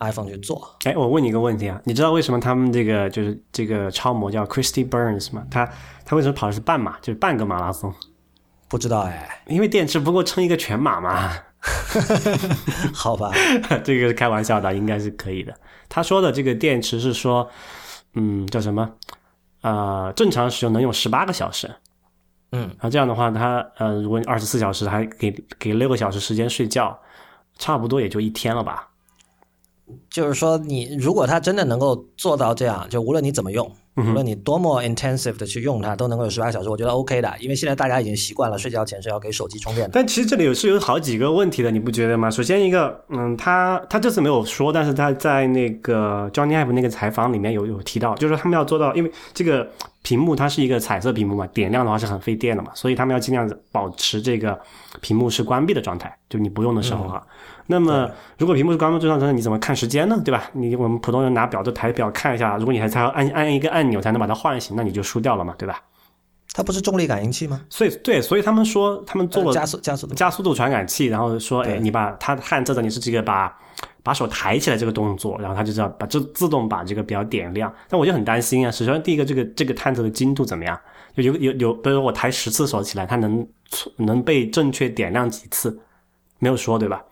[0.00, 5.46] iPhone 去做，哎，我问你一个问题啊，你知道为什么他们这个就是这个超模叫 Christy Burns 吗？
[5.48, 5.64] 他
[6.04, 7.94] 他为什么跑的是半马，就是半个马拉松？
[8.68, 11.30] 不知道哎，因为电池不够撑一个全马嘛。
[12.92, 13.30] 好吧，
[13.82, 15.54] 这个是开玩笑的，应该是可以的。
[15.88, 17.48] 他说的这个电池是说，
[18.14, 18.90] 嗯，叫什么？
[19.62, 21.74] 呃，正常使用能用十八个小时。
[22.52, 26.98] 嗯，那这样的话，他呃，如果你二十四小时还给给六个小时时间睡觉，
[27.58, 28.90] 差不多也就一天了吧。
[30.08, 37.32] 就是说你如果它真的能够做到这样，就无论你怎么用，无论你多么 intensive 的去用它，都能够有十八小时，我觉得 OK 的。
[37.38, 39.90] 因为现在大家已经习惯了睡觉前是要给手机充电的。
[39.94, 42.28] 但其实这里有是有好几个问题的，你不觉得吗？
[42.28, 49.70] 首先一个，嗯，他他这次没有说，但是他在那个 Johnny Ive 那个采访里面有有提到，就是他们要做到，因为这个
[50.02, 54.58] 屏幕它是一个彩色屏幕嘛，点亮的话是很费电的嘛，所以他们要尽量保持这个
[55.00, 57.24] 屏幕是关闭的状态，就你不用的时候哈。
[57.66, 60.20] 那么如果屏幕是关闭状态，你怎么看时间呢？
[60.24, 60.50] 对吧？
[60.52, 65.80] 你我们普通人拿表都抬表看一下，如果你还才要按按一个按钮才能把它唤醒，那你就输掉了嘛，对吧？
[66.52, 67.60] 它不是重力感应器吗？
[67.68, 73.52] 所以对，所以他们说他们做了加速加速度加速度传感器，然后说，哎，你把它探测的你是这个把
[74.02, 77.72] 把手抬起来这个动作，然后它就知道把自自动把这个表点亮。
[77.88, 80.78] 但我就很担心啊，首先第一个，这个这个探测的精度怎么样？
[81.16, 83.44] 就有有有，比如说我抬十次手起来，它能
[83.96, 85.76] 能被正确点亮几次？
[86.38, 87.02] 没有说对吧？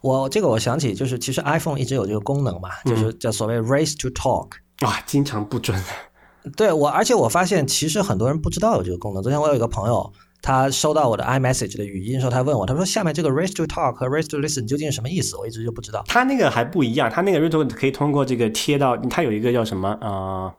[0.00, 4.48] 我这个我想起，就是其实 iPhone 一直有这个功能嘛，就是叫所谓 Race to Talk。
[4.82, 5.78] 哇，经常不准。
[6.56, 9.22] 对我，而且我发现其实很多人不知道有这个功能。
[9.22, 15.36] 昨天我有一个朋友，他收到我的 iMessage 的语音时候，他问我，他说下面这个 Race to Talk 和 Race to Listen 究竟是什么意思？
[15.36, 16.02] 我一直就不知道。
[16.08, 20.50] 他那个还不一样，他那个 Race to 可以通过这个贴到，他有一个叫什么呃，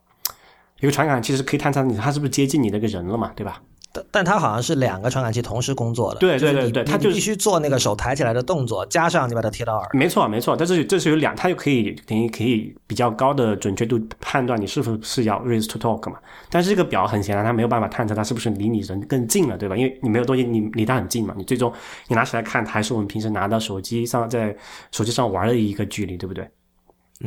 [0.82, 3.60] 一个传感器是可以探测你他是不是接近你那个人了嘛，对吧？
[3.94, 9.90] 但但它好像是两个传感器同时工作的，对对对对，它就必须做那个手抬起来的动作，加上你把它贴到耳。
[9.94, 16.18] 没错没错，但是这是有两，它就可以等于可以比较高的准确度判断你是否是要 raise to talk 嘛。
[16.50, 19.76] 但是这个表很显然它没有办法探测它是不是离你人更近了，对吧？
[19.76, 21.72] 因为你没有东西，你离它很近嘛，你最终
[22.08, 24.56] 你拿起来看，还是我们平时拿到手机上在
[24.92, 26.50] 手机上玩的一个距离，对不对？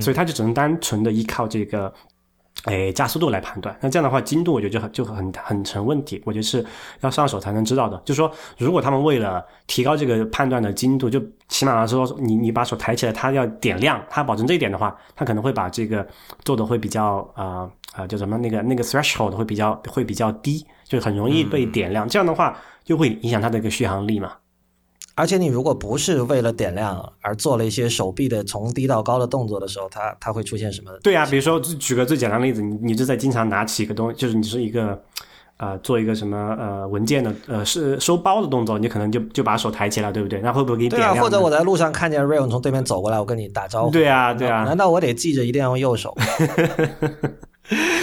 [0.00, 1.92] 所以它就只能单纯的依靠这个。
[2.64, 6.64] 哎，加速度来判断，那这样的话精度我觉得就很就很很成问题，我觉得是
[7.00, 8.00] 要上手才能知道的。
[8.06, 16.06] 就是说，如果他们为了提高这个判断的精度，就起码来说，你你把手抬起来，它要点亮，它保证这一点的话，它可能会把这个
[16.42, 22.08] 做的会比较啊啊叫什么那个那个 threshold 会比较会比较低，就很容易被点亮。
[22.08, 24.32] 这样的话就会影响它的一个续航力嘛。
[25.16, 30.90] 而且你如果不是为了点亮而做了一些手臂的从低到高的动作的时候，它它会出现什么？
[31.02, 35.00] 对啊，比如说举个最简单的例子，你你就在经常拿起一个东，就是你是一个
[35.58, 40.40] 呃做一个什么呃文件的呃是收包的动作，你可能就就把手抬起来，对不对？
[40.40, 41.16] 那会不会给你点亮？
[41.16, 43.90] 或者我在路上看见 Rayon 从对面走过来，我跟你打招呼。
[43.92, 44.64] 对啊，对啊。
[44.64, 46.12] 难道我得记着一定要用右手？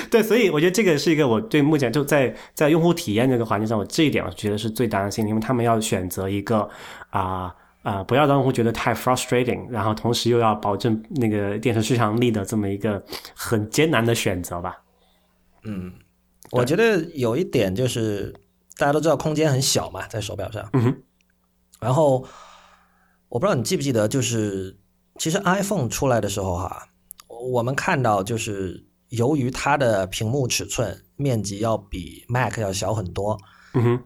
[0.09, 6.67] 对，所以我觉得这个是一个我对目前就在在用户体验这个环境上，我这一点我觉得是最担心，因为他们要选择一个
[7.11, 13.01] 啊啊，不要让用户觉得太 frustrating，然后同时又要保证那个电池续航力的这么一个
[13.35, 14.81] 很艰难的选择吧。
[15.63, 15.93] 嗯，
[16.49, 18.33] 我觉得有一点就是
[18.77, 20.67] 大家都知道空间很小嘛，在手表上。
[20.73, 21.01] 嗯哼。
[21.79, 22.25] 然后
[23.29, 24.77] 我不知道你记不记得，就是
[25.17, 26.87] 其实 iPhone 出来的时候哈，
[27.27, 28.87] 我们看到就是。
[29.11, 33.37] 由于它的屏幕尺寸面积要比 Mac 要小很多，
[33.73, 34.03] 嗯哼，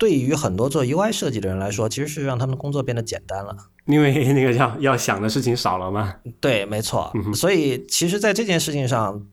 [0.00, 6.16] 对于很多做 UI 设计的人来说，其实是让他们工作变得简单了，因为那个要要想的事情少了嘛。
[6.40, 7.12] 对，没错。
[7.34, 9.26] 所以，其实，在这件事情上，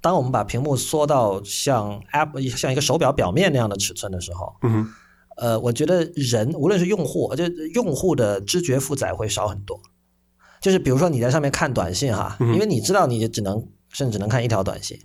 [0.00, 4.88] 当我们把屏幕缩到像 App 像一个手表表面那样的尺寸的时候，嗯，
[5.36, 7.44] 呃，我觉得人无论是用户，就
[7.74, 9.78] 用户的知觉负载会少很多。
[10.60, 13.64] 就是比如说你在上面看短信哈，因为你知道你只能。
[13.94, 14.98] 甚至能看一条短信，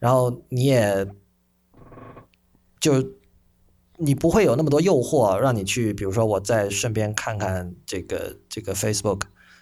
[0.00, 1.06] 然后你也
[2.80, 2.94] 就
[3.96, 9.20] 你不会有那么多诱惑，让你去，比如说我再顺便看看这个这个 Facebook，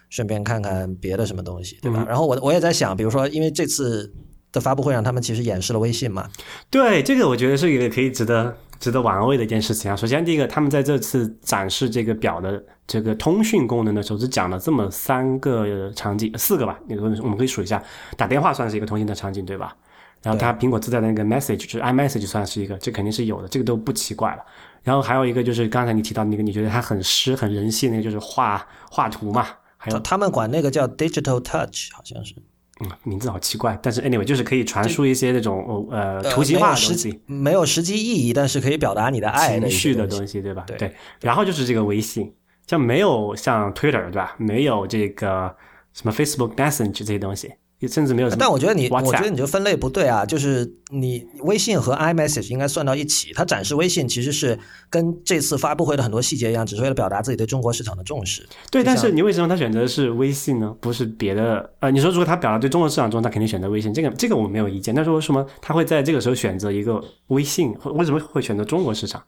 [0.08, 2.04] 顺便看看别的什么东西，对吧？
[2.08, 4.12] 然后我我也在想，比如说，因为这次
[4.50, 6.30] 的发布会上，他们其实演示了微信嘛，
[6.70, 9.96] 对，这个我觉得是一个可以值得值得玩味的一件事情啊。
[9.96, 16.78] 首先，第一个，他们在这次展示这个表的这个通讯功能的时候，只讲了这么三个场景，四个吧？
[16.88, 17.82] 你我们可以数一下，
[18.16, 19.76] 打电话算是一个通信的场景，对吧？
[20.22, 24.42] 然后它苹果自带的那个 Message，就是 iMessage 算是一个，这肯定是有的，这个都不奇怪了。
[24.82, 29.46] 然后还有一个就是刚才你提到那个，你觉得它很诗、很人性，那个就是画画图嘛？
[29.76, 32.34] 还有他们管那个叫 Digital Touch，好像是。
[32.80, 40.64] 嗯，名字好奇怪，但是 anyway 就是可以传输一些那种呃图形化的东西，没有实际意义，但是可以表达你的爱情绪的东西，对吧？
[40.66, 40.92] 对。
[41.20, 42.32] 然后就是这个微信，
[42.66, 44.34] 像没有像 Twitter 对吧？
[44.38, 45.54] 没有这个
[45.92, 47.52] 什么 Facebook Messenger 这些东西。
[47.88, 50.24] 甚至没有，但我觉得你，我觉得你这分类不对啊！
[50.24, 53.32] 就是你微信和 iMessage 应该算到一起。
[53.34, 54.58] 它展示微信其实是
[54.88, 58.46] 跟这次发布会的很多细节一样，只是为了表达自己对中国市场的重视。
[58.70, 60.74] 对，但是你为什么他选择是微信呢？
[60.80, 61.70] 不是别的？
[61.80, 63.92] 呃，你说如果他表达对中国市场重视，他肯定选择微信。
[63.92, 64.94] 这个这个我没有意见。
[64.94, 67.74] 但是为什么他会在这个时候选择一个微信？
[67.94, 69.22] 为什么会选择中国市场？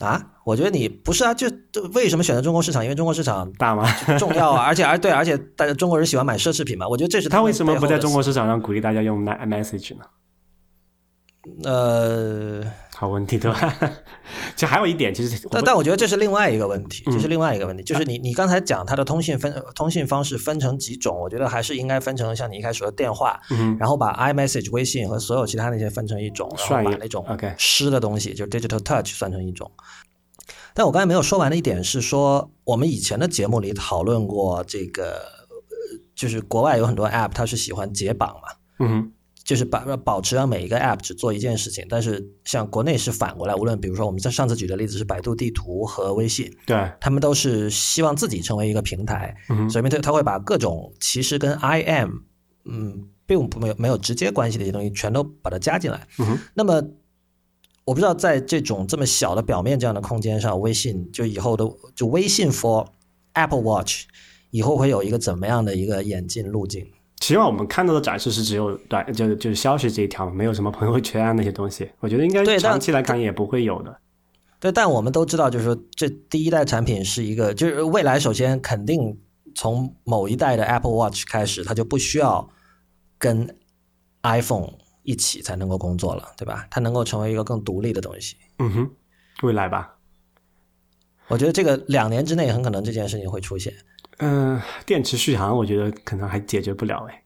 [0.00, 2.84] 啊，我觉得你不是啊，就就为什么选择中国市场？
[2.84, 3.84] 因为中国市场大吗？
[4.18, 6.86] 重要啊，而且而对，而且大家中国人喜欢买奢侈品嘛。
[6.86, 10.04] 我觉得这是他为什么不在中国市市场上鼓励大家用 iMessage 呢？
[11.64, 12.62] 呃，
[12.94, 13.74] 好问题对吧？
[14.54, 23.40] 其实还有一点，其实但但我觉得这是另外一个问题，这是另外一个问题，就是你你刚才讲它的通信分通信方式分成几种，我觉得还是应该分成像你一开始说的电话，
[23.78, 29.70] 然后把 iMessage 微信和所有其他那些分成一种，然后把那种 OK 湿的东西，就是 Digital Touch 算成一种。
[30.74, 35.22] 但我刚才没有说完的一点是说，我们以前的节目里讨论过这个，
[36.14, 38.48] 就是国外有很多 App 它是喜欢解绑嘛，
[38.80, 39.12] 嗯
[39.48, 52.10] 就是把保持让每一个 app 只做一件事情，但是像国内是反过来，无论比如说我们在上次举的例子是百度地图和微信，对，他们都是希望自己成为一个平台，嗯所以他他会把各种其实跟 IM
[52.66, 56.06] 嗯并不没有没有直接关系的一些东西全都把它加进来。
[56.18, 56.82] 嗯那么
[57.86, 62.86] 我不知道在这种这么小的表面这样的空间上，微信就以后的就微信 for
[63.32, 64.04] Apple Watch
[64.50, 66.86] 以后会有一个怎么样的一个演进路径？
[67.20, 71.90] 起码我们看到的展示是只有短，就就是消息这一条，没有什么朋友圈啊那些东西。
[72.00, 73.98] 我觉得应该对长期来看也不会有的。
[74.60, 79.18] 对，但我们都知道，就是说，这第一代产品是一个，就是未来首先肯定
[79.54, 82.48] 从某一代的 Apple Watch 开始，它就不需要
[83.18, 83.56] 跟
[84.22, 84.70] iPhone
[85.02, 86.66] 一起才能够工作了，对吧？
[86.70, 88.36] 它能够成为一个更独立的东西。
[88.58, 88.90] 嗯哼，
[89.42, 89.94] 未来吧。
[91.28, 93.72] 我觉得这个两年之内很可能这件事情会出现。
[94.18, 97.22] 嗯、电池续航我觉得可能还解决不了哎。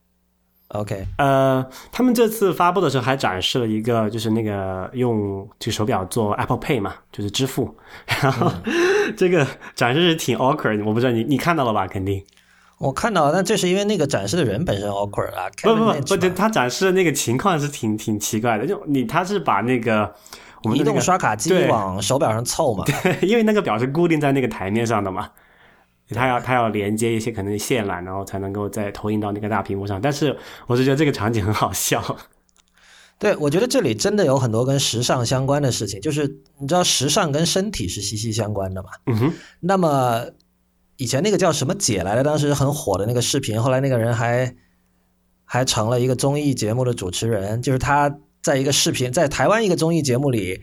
[0.68, 7.76] OK，呃，他们这次发布的时候还展示了一个，就是那个用这个手表做 Apple Pay 嘛，就是支付。
[8.22, 8.50] 然后、
[9.14, 11.86] 这个展示是挺 awkward，我不知道你你看到了吧？
[11.86, 12.24] 肯定。
[12.78, 15.46] 我看到了，但这是因为那个展示的人本身 awkward 啊。
[15.62, 20.10] 不不不他展示的那个情况是挺挺奇怪的，就你他是把那个
[20.64, 22.82] 我们移的那个动刷卡机对往手表上凑嘛。
[22.88, 25.28] 对因为那个表是固定在那个台面上的嘛，
[26.12, 30.00] 它要它要连接一些可能线缆，然后才能够再投影到那个大屏幕上。
[30.00, 30.36] 但是
[30.66, 32.16] 我是觉得这个场景很好笑，
[33.18, 36.26] 对，我觉得这里真的有很多跟时尚相关的事情，就是
[36.58, 38.90] 你知道时尚跟身体是息息相关的嘛。
[39.06, 40.26] 嗯哼，那么
[40.96, 44.54] 以前那个叫什么姐来的，当时很火的那个视频，后来那个人还
[45.44, 50.60] 还成了一个综艺节目的主持人，就是他在一个视频，在台湾一个综艺节目里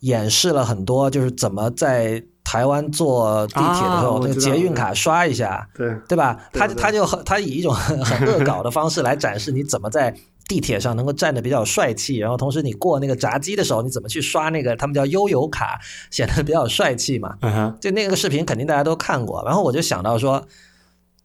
[0.00, 6.38] 演示了很多，就是怎么在台湾坐地铁的时啊候，那个捷运卡刷一下，对，对吧？
[6.52, 10.14] 他他就很他以一种很很恶搞的方式来展示你怎么在
[10.46, 15.80] 地铁上能够站得比较帅气，然后同时你过那个闸机的时候，你怎么去刷那个他们叫悠游卡，
[16.10, 17.34] 显得比较帅气嘛。
[17.40, 20.46] 嗯哼，就那个视频肯定大家都看过，然后我就想到说，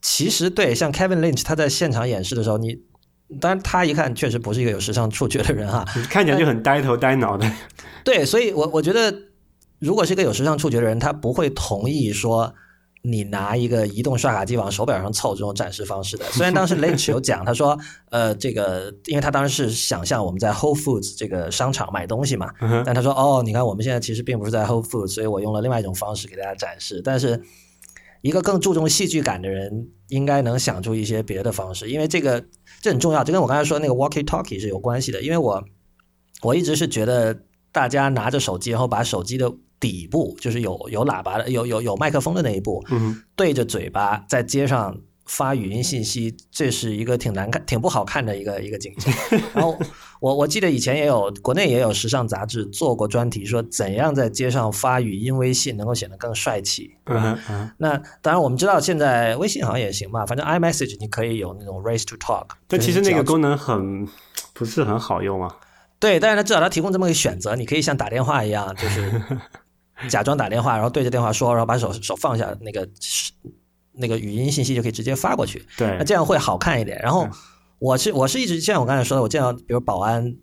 [0.01, 2.79] 其实对像 Kevin Lynch 他在现场演示的时候，你
[3.41, 7.45] 当然他一看确实不是一个有时尚触觉的人哈， 看起来就很呆头呆脑的。
[8.05, 9.13] 对，所以我我觉得
[9.79, 12.53] 如果是一个有时尚触觉的人，他不会同意说。
[13.01, 17.79] 你拿一个移动刷卡机往手表上凑这种展示方式的， 虽然当时 Lynch 有讲，他说，
[18.11, 22.51] 呃，这个，因为他当时是想象我们在 Whole Foods 这个商场买东西嘛，
[22.85, 27.01] 但他说：“哦，你看我们现在其实并不是在 Whole Foods，所以我用了另外一种方式给大家展示。
[27.01, 27.41] 但是，
[28.21, 32.43] 一个更注重戏剧感的人，应该能想出一些别的方式，因为这个
[32.81, 33.23] 这很重要。
[33.23, 35.21] 这跟我刚才说那个 walkie talkie 是有关系的。
[35.21, 35.63] 因为我
[36.41, 39.49] 我一直是觉得大家拿着手机，然后把手机的
[39.79, 49.13] 底部，就是有有喇叭的、有有有麦克风的那一部，嗯，对着嘴巴在街上发语音信息，这是一个挺难看、挺不好看的一个一个景象。
[49.53, 49.79] 然后
[50.19, 57.71] 我我记得以前也有国内也有时尚杂志做过专题，说怎样在街上发语音微信能够显得更帅气，嗯，嗯。
[57.77, 64.07] 那当然我们知道现在微信好像也行吧，反正 iMessage 你可以有那种 race to talk，但其实那个功能很
[64.53, 65.55] 不是很好用啊。
[65.99, 69.21] 对，但是它至少它提供这么个选择，你可以像打电话一样，就是
[70.07, 72.87] 假装打电话，然后对着电话说，然后把手手放下，那个
[73.93, 75.65] 那个语音信息就可以直接发过去。
[75.77, 76.99] 对那，这样会好看一点。
[77.01, 77.31] 然后嗯
[77.79, 80.35] 我是我是一直像我刚才说的，我见到比如保安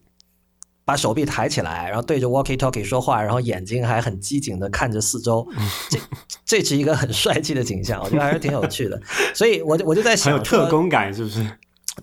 [0.86, 5.46] 把手臂抬起来，然后对着 walkie talkie 说话，然后眼睛还很机警的看着四周，
[5.90, 5.98] 这
[6.46, 8.98] 这是一个很帅气的景象，我觉得还是挺有趣的。
[9.34, 11.46] 所以我就我就在想很，有特工感，是不是？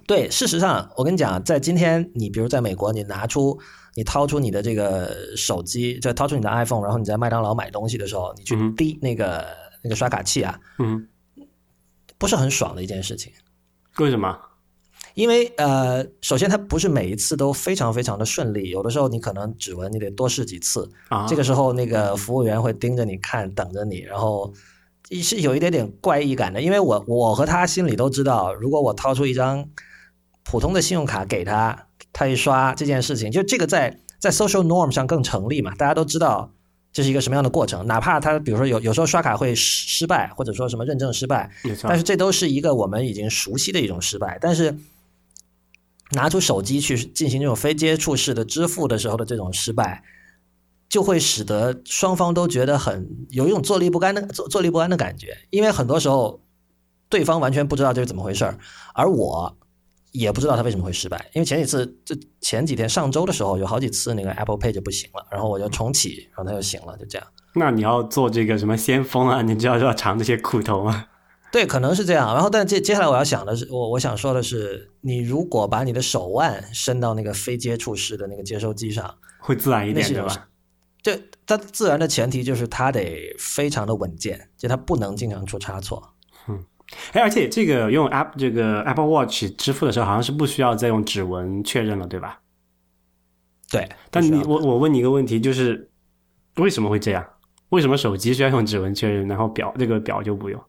[0.06, 3.58] 对，事实上，我跟你讲，在今天，你比如在美国，你拿出
[3.96, 9.48] 你掏出你的这个手机，就掏出你的 iPhone，然后你在麦当劳买东西的时候，你去嗯滴那个、
[9.84, 11.08] 那个刷卡器啊，嗯，
[12.18, 13.32] 不是很爽的一件事情。
[13.98, 14.38] 为什么？
[15.14, 24.52] 因为呃，首先它不是每一次都非常非常的顺利，有的时候你可能指纹你得多试几次，啊，这个时候那个服务员会盯着你看，等着你，然后
[25.22, 26.60] 是有一点点怪异感的。
[26.60, 29.64] 因为我我和他心里都知道，如果我掏出一张
[30.44, 36.50] 普通的信用卡给他，他一刷这件事情，就这个在在 social norm 上更成立嘛，大家都知道
[36.94, 37.86] 这是一个什么样的过程？
[37.88, 41.52] 哪怕他比如说有有时候刷卡会失失败，或者说什么认证失败，
[41.82, 44.38] 但是这都是一个我们已经熟悉的一种失败。
[44.40, 44.78] 但是
[46.12, 50.04] 拿出手机去进行这种非接触式的支付的时候的这种失败，
[50.88, 56.40] 就会使得双方都觉得很有一种坐立不安的坐坐立不安的感觉，因为很多时候
[57.10, 58.60] 对方完全不知道这是怎么回事儿，
[58.94, 59.58] 而我
[60.14, 61.30] 也不知道他为什么会失败。
[61.34, 67.28] 因为前几次，就前几天上周的时候，有好几次那个 Apple Pay 就不行了，然后我就重启，然后它就行了，就这样。
[67.56, 69.42] 那你要做这个什么先锋啊？
[69.42, 71.06] 你就要要尝这些苦头吗。
[71.52, 72.34] 对，可能是这样。
[72.34, 80.50] 然后，但接接下来我要想的是，我我想说的是，你如果把你的手腕伸到那个非接触式的那个接收机上，会自然一点，是对吧？
[81.04, 86.13] 这它自然的前提就是它得非常的稳健，就它不能经常出差错。
[87.14, 92.40] 哎，而且这个用 App 这个 Apple Watch 支付的时候，好像是不需要再用指纹确认了，对吧？
[93.72, 95.90] 对，但你我我问你一个问题，就是
[96.58, 97.26] 为什么会这样？
[97.70, 100.62] 为什么手机需要用指纹确认，然后表这个表就不用？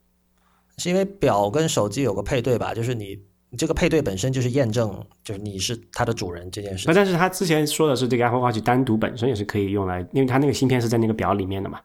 [0.78, 2.72] 是因为表跟手机有个配对吧？
[2.72, 3.18] 就是你
[3.50, 6.86] 你这个配对本身就是验证，就是你是它的主人这件事。
[6.88, 11.78] 那但是他之前说的是这个 Apple Watch 单独本身也是可以用来，因为它那个芯片是在那个表里面的嘛，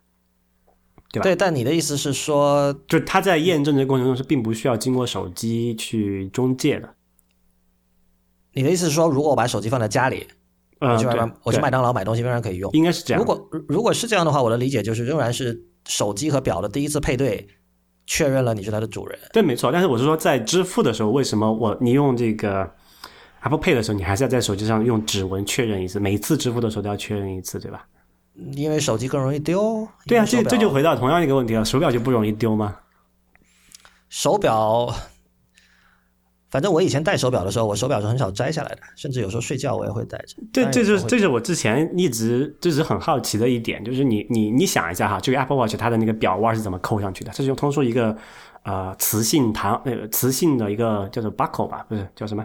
[1.12, 6.90] 对吧对，但你的意思是说，就他在验证这个过程中是并不需要经过手机去中介的。
[8.54, 10.28] 你的意思是说，如果我把手机放在家里，
[10.80, 12.72] 嗯，对我去麦我去麦当劳买东西仍然可以用。
[12.74, 13.20] 应该是这样。
[13.20, 17.48] 如果如果是这样的话，我的理解就是仍然是手机和表的第一次配对，
[18.06, 19.18] 确认了你是它的主人。
[19.34, 19.72] 对，没错。
[19.72, 22.70] 但是我是说，在支付的时候，为什么我你用这个
[23.42, 26.00] Apple Pay 的时候，你还是要在手机上用指纹确认一次？
[26.00, 27.86] 每一次支付的时候都要确认一次，对吧？
[28.54, 29.88] 因为手机更容易丢。
[30.06, 32.78] 对啊，这这就回到同样一个问题了，手表就不容易丢吗？
[34.10, 34.94] 手表，
[36.50, 40.36] 反正我以前戴手表的时候，我手表是很少摘下来的，甚至有时候睡觉我也会戴着。
[40.52, 47.32] 这这就是这是我之前一直就是很好奇的一点，就是你你你想一下哈，这个 Apple Watch 它的那个表腕是怎么扣上去的？
[47.32, 48.18] 它是用通过一个
[48.64, 52.44] 呃磁性弹呃磁性的一个叫做 buckle 吧，不是叫什么？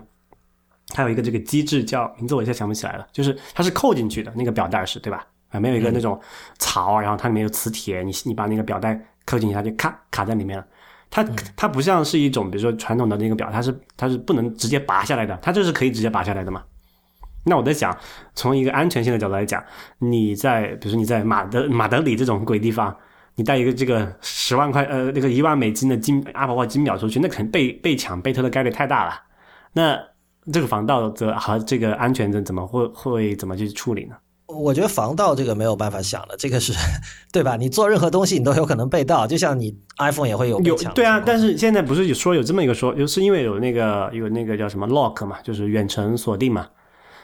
[0.89, 5.27] 它有一个这个机制叫名字我一下想不起来了，就是它是扣进去的那个表带是对吧？
[5.55, 6.21] 啊，没有一个那种
[6.59, 10.67] 槽，然后它里面有磁铁，你你把那个表带扣进去，它就咔卡在里面了。
[11.11, 11.23] 它
[11.55, 16.61] 它不像是一种比如说传统的那个表，它是它是不能直接拔下来的，它就是可以直接拔下来的嘛？
[17.45, 17.97] 那我在想，
[18.35, 19.63] 从一个安全性的角度来讲，
[19.99, 22.97] 你在比如说你在马德马德里这种鬼地方，
[23.37, 29.21] 你带一个这个十万块呃那个一万美金的金 Apple Watch 金表出去，那肯定被被抢被偷的概率太大了。
[29.73, 29.97] 那
[30.53, 34.17] 这个防盗的和这个安全的怎么会会怎么去处理呢？
[34.55, 36.73] 我觉得防盗这个没有办法想的，这个是
[37.33, 37.57] 对吧？
[37.57, 46.67] 你做任何东西你都有可能被盗，就像你 iPhone 也会有被有对啊，但是现在不是有说有这么一个说，就是因为有那个有那个叫什么 lock 嘛，就是远程锁定嘛。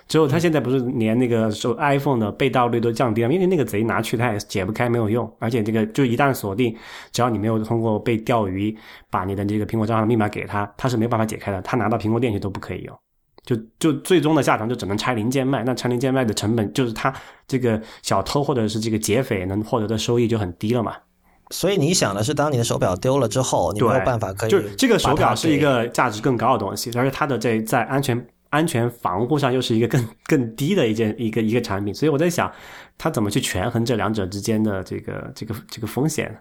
[0.09, 5.33] 之后他现在不是连那个手 iPhone 的被盗率都降低了，因为那个贼拿去他也解不开，没有用。
[5.39, 6.77] 而且这个就一旦锁定，
[7.13, 8.77] 只要你没有通过被钓鱼
[9.09, 11.63] 把你的这个苹果账号密码给他，他是没办法解开的。
[11.63, 12.99] 他拿到苹果店去都不可以用。
[13.51, 17.13] 就就最终的下场就只能拆零件卖，那拆零件卖的成本就是他
[17.49, 20.95] 这个小偷或者是这个劫匪能获得的收益就很低了嘛。
[21.51, 32.49] 所以你想的是，当你的手表丢了之后，你没有办法可以就是这个手表是一个价值更高的东西，而且它的这在安全安全防护上又是一个更更低的一件一个一个产品，所以我在想，
[32.97, 36.33] 它怎么去权衡这两者之间的这个这个这个风险？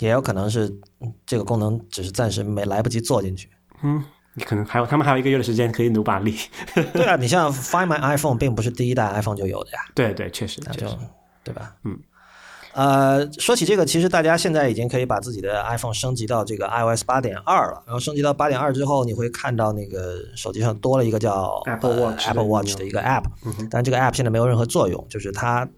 [0.00, 0.66] 给，也有可能是
[1.00, 3.48] 嗯这个功能只是暂时没来不及做进去。
[3.84, 4.02] 嗯，
[4.34, 6.36] 你可能还有他们还有一个月的时间可以努把力。
[6.94, 10.86] 对啊，你像 Find My iPhone 并不是第一代 iPhone 就有的呀，对对，确实那就
[11.44, 11.74] 对吧？
[11.84, 11.98] 嗯。
[12.74, 17.82] 呃，说起这个，其实大家现在已经可以把自己的 iPhone 升级到这个 iOS 八点二了。
[17.84, 25.68] 然后升级到八点二之后，你会看到那个手机上多了一个叫 Apple 呃 Watch 的 Apple Watch 的一个 App，嗯但这个 App 现在没有任何作用，就是它，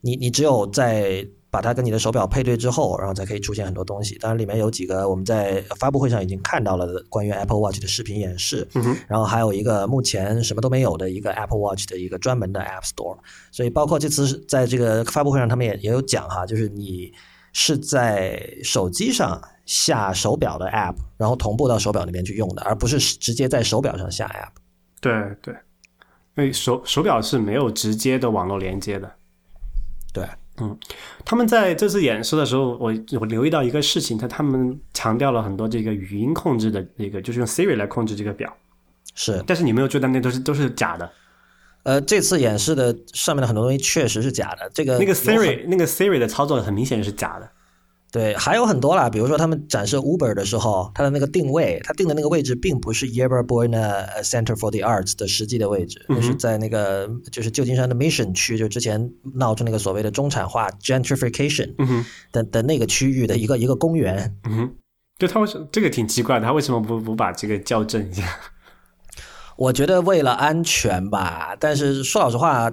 [0.00, 4.16] 你你只有在把它跟你的手表配对之后，然后才可以出现很多东西。
[4.18, 13.18] 当然，里面有几个我们在发布会上已经看到了的关于 Apple Watch 的视频演示，嗯哼然后还有一个目前什么都没有的一个 Apple Watch 的一个专门的 App Store。
[13.50, 17.12] 所以，包括这次在这个发布会上，他们也也有讲哈，就是你
[17.52, 24.60] 是在手机上下手表的 App，然后同步到手表那边去用的，而不是直接在手表上下 App。
[25.00, 25.54] 对对，
[26.36, 29.10] 因为手手表是没有直接的网络连接的。
[30.12, 30.26] 对，
[31.24, 38.54] 他们在这次演示的时候，我我留意到一个事情，他他们强调了很多这个语音控制的那个，就是用 Siri 来控制这个表，
[39.14, 39.42] 是。
[39.46, 41.10] 但是你没有注意到那都是都是假的。
[41.84, 44.70] 呃，这次演示的上面的很多东西确实是假的。
[44.74, 47.50] 这个那个 Siri 那个 Siri 的操作很明显是假的。
[48.10, 61.74] 对，还有很多啦，比如说他们展示 Uber 的时候，它的那个定位，它定的那个位置并不是 Yerba Buena Center for the Arts 的实际的位置，那是在那个就是旧金山的 Mission 区，就之前闹出那个所谓的中产化 gentrification
[62.32, 64.34] 的的那个区域的一个一个公园。
[64.44, 64.70] 嗯哼，
[65.18, 68.22] 就他为什这个挺奇怪的，他为什么不不把这个校正一下？
[69.58, 72.72] 我觉得为了安全吧，但是说老实话。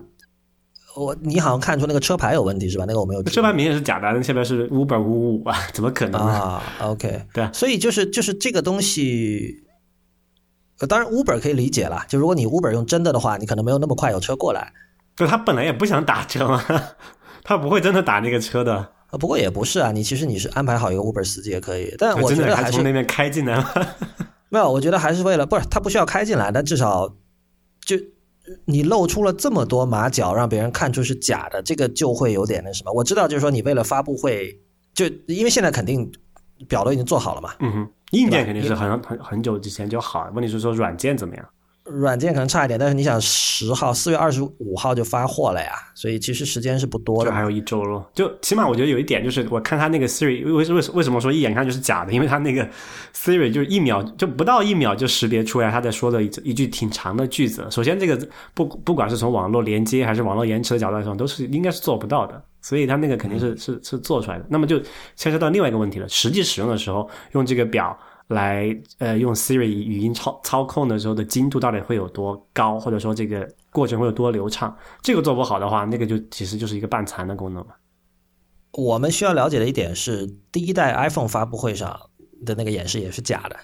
[0.96, 2.86] 我你好像看出那个车牌有问题是吧？
[2.88, 3.24] 那个我没有。
[3.24, 9.64] 车牌明显是假的，那下面是 Uber 五五啊，怎么可能啊？OK，对，所以就是就是这个东西，
[10.80, 14.72] 呃，当然 Uber 可以理解了，就如果你 Uber 用真的的话，你可能没有那么快有车过来。
[15.18, 16.64] 就他本来也不想打车嘛，
[17.43, 18.91] 他不会真的打那个车的。
[19.20, 23.96] 不过也不是啊，你其实你是安排好一个 Uber 司机也可以，但我觉得还是从那边开进来了。
[24.50, 27.14] 没有，我觉得还是为了不是他不需要开进来，但至少
[27.86, 27.98] 就。
[28.66, 32.91] 你露出了这么多马脚，让别人看出是假的，这个就会有点那什么。
[32.91, 34.60] 我知道，就是说你为了发布会，
[34.93, 36.12] 就因为现在肯定
[36.68, 37.52] 表都已经做好了嘛。
[37.60, 41.46] 嗯哼，硬件肯定是很很很久之前就好，问题是说软件怎么样？
[41.86, 48.03] 软件可能差一点，但是你想十号四月二十五号就发货了呀，所以其实时间是不多的，还有一周咯。
[48.13, 52.11] 就起码我觉得有一点就是，我看他那个 Siri 为为为什么说一眼看就是假的？
[52.11, 52.67] 因为他那个
[53.13, 57.67] Siri 就是一秒就不到一秒就识别出来他在说的一一句挺长的句子。
[57.69, 58.17] 首先这个
[58.55, 62.41] 不不管是从网络连接还是网络延迟的角度来说，都是应该是做不到的。
[62.61, 64.45] 所以他那个肯定是是是做出来的。
[64.49, 64.81] 那么就
[65.15, 67.95] 牵涉到另外一个问题了，实际使用的时候用这个表。
[68.28, 74.76] 来，呃，用 Siri 语音操操控的时候的精度到底会有多高，或者说这个过程会有多流畅？
[75.03, 77.73] 这个做不好的话，那个就其实就是一个半残的功能嘛。
[78.71, 81.99] 我们需要了解的一点是，第一代 iPhone 发布会上
[82.43, 83.55] 的那个演示也是假的。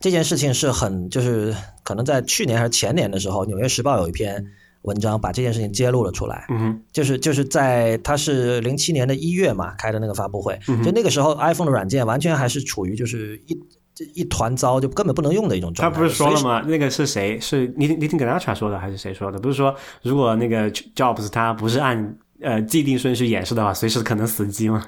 [0.00, 4.44] 这件事情是很，就是可能在去年还是前年的时候，《纽约时报》有一篇
[4.82, 6.44] 文章把这件事情揭露了出来。
[6.50, 13.58] 嗯，就是就是在它是零七年的一月嘛开的那个发布会，就那个时候 iPhone 的软件完全还是处于就是一。
[13.94, 15.94] 这一团糟，就根本不能用的一种状态。
[15.94, 16.60] 他不是说了吗？
[16.66, 17.38] 那个是谁？
[17.38, 19.38] 是你你听 Ganacha 说的还是谁说的？
[19.38, 24.86] 不是说如果那个 Jobs 他不是按呃既定顺序演示的话，随时可能死机吗？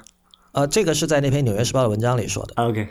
[0.51, 2.53] 呃，这个是在那篇《纽约时报》的文章里说的。
[2.55, 2.87] OK，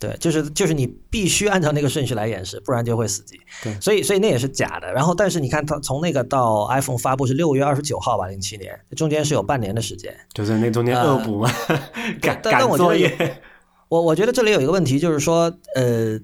[0.00, 3.38] 对，就是就是你必须按照那个顺序来演示，不然就会死机。
[3.62, 4.92] 对，所以所以那也是假的。
[4.92, 10.12] 然后，但是你看，它从那个到 iPhone 发布是六月二十九号吧，零七年，中间是有半年的时间。
[10.32, 11.50] 就是那中间恶补嘛，
[12.20, 13.40] 赶赶作业。
[13.88, 16.18] 我我觉得这里有一个问题，就是说，呃。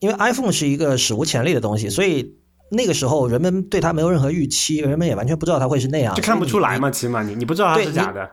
[0.00, 2.34] 因为 iPhone 是一个史无前例的东西，所以
[2.70, 6.90] 那个时候人们对它没有任何预期，人们也完全不知道它会是那样，就看不出来嘛。
[6.90, 8.28] 起码你你不知道它是假的，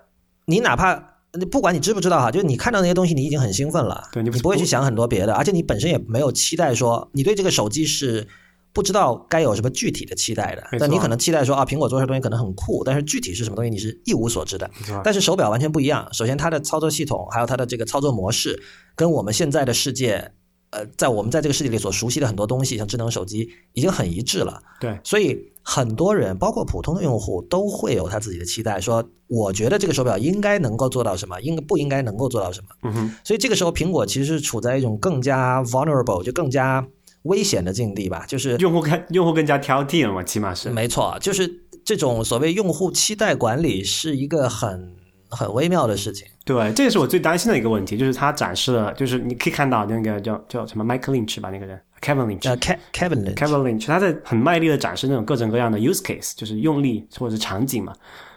[0.47, 1.01] 你哪怕
[1.31, 8.27] 你不管你知不知道哈，就是你看到那些东西，你已经很兴奋了，对你不会去想很多别的，而且你本身也没有期待说你对这个手机是
[8.73, 10.63] 不知道该有什么具体的期待的。
[10.79, 14.69] 但你可能期待说啊，苹果做出来东西可能很酷，但是具体是什么东西你是一无所知的。
[15.03, 18.61] 但是手表完全不一样，首先它的操作系统还有它的这个操作模式，
[18.95, 20.31] 跟我们现在的世界。
[20.73, 24.63] 呃，在我们在这个世界里所熟悉的很多东西，像智能手机，已经很一致了。
[24.79, 32.67] 对，所以很多人，包括普通的用户，都会有他自己的期待，说我觉得这个手表应该能够做到什么，应不应该能够做到什么。
[32.83, 33.15] 嗯哼。
[33.21, 36.87] 所以这个时候，苹果其实是处在一种更加 vulnerable，就更加
[37.23, 38.25] 危险的境地吧。
[38.27, 40.69] 就是用户更用户更加挑剔了嘛，起码是。
[40.69, 41.49] 没错，就是
[41.83, 44.95] 这种所谓用户期待管理是一个很。
[45.33, 52.57] 很微妙的事情，对，这也是我最担心的一个问题，就是他展示了，就是你可以看到那个叫叫什么 Michael Lynch 吧，那个人 Kevin Lynch，呃
[52.91, 57.93] ，Kevin Lynch，Kevin Lynch，他在很卖力的展示那种各种各样的 use case，就是用力或者是场景嘛，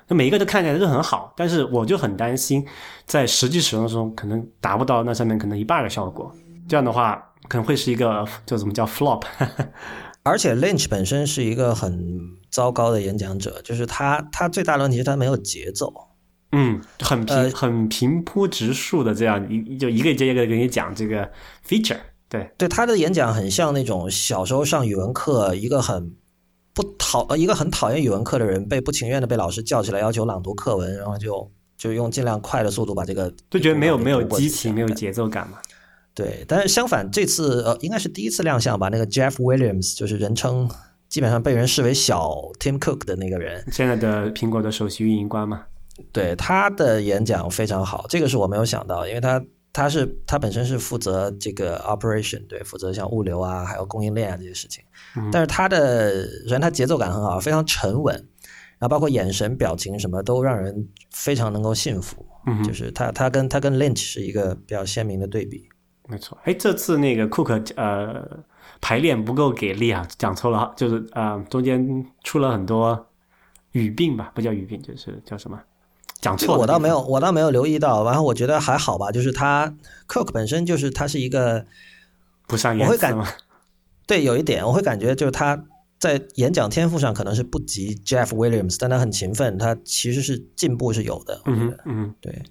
[0.06, 2.64] 那每一个都看起来都很好，但是我就很担心，
[3.06, 6.32] 在实际使用中可能达不到那上面可能一半的效果，
[6.68, 9.22] 这样的话可能会是一个就怎么叫 flop，
[10.22, 12.18] 而且 Lynch 本身是一个很
[12.50, 15.92] 糟糕的演讲者，就是他他最大的问题是他没有节奏。
[16.56, 21.28] 嗯，很平很平铺直述的这样一就一个接一个给你讲这个
[21.66, 21.98] feature，
[22.28, 26.14] 对对，他的演讲很像那种小时候上语文课，一个很
[26.72, 35.58] 不讨呃一个很讨厌语文课的人被不情愿的被老师叫起来要求朗读课文，然后就就用尽量快的速度把这个就觉得没有没有激情没有节奏感嘛。
[36.14, 40.70] 对，但是相反这次呃应该是第一次亮相吧，那个 Jeff Williams 就是人称
[41.08, 45.64] 基本上被人视为小 Tim Cook 的那个人，现在的苹果的首席运营官嘛。
[46.12, 54.82] 对他的演讲非常好，这个是我没有想到，因为他他是他本身是负责这个 operation，对，负责像物流啊，还有供应链啊这些事情。
[55.32, 58.14] 但是他的首先他节奏感很好，非常沉稳，
[58.78, 62.24] 然后包括眼神、表情什么都让人非常能够信服。
[62.46, 65.68] 嗯，就是他他跟他跟 Lynch 是一个比较鲜明的对比。
[66.06, 68.22] 没错，哎，这次那个 Cook 呃
[68.80, 73.06] 排练不够给力啊，讲错了，就是啊中间出了很多
[73.72, 75.58] 语病吧，不叫语病，就是叫什么？
[76.20, 76.60] 讲错了。
[76.60, 78.04] 我倒没有，我倒没有留意到。
[78.04, 79.74] 然后我觉得还好吧，就是他
[80.08, 81.64] Cook 本身就是他是一个
[82.46, 83.26] 不善言辞吗？
[84.06, 85.64] 对，有一点我会感觉就是他
[85.98, 91.40] 在演讲天赋上可能是不及 Jeff Williams，但他很勤奋，他其实是进步是有的。
[91.46, 92.42] 嗯嗯，对。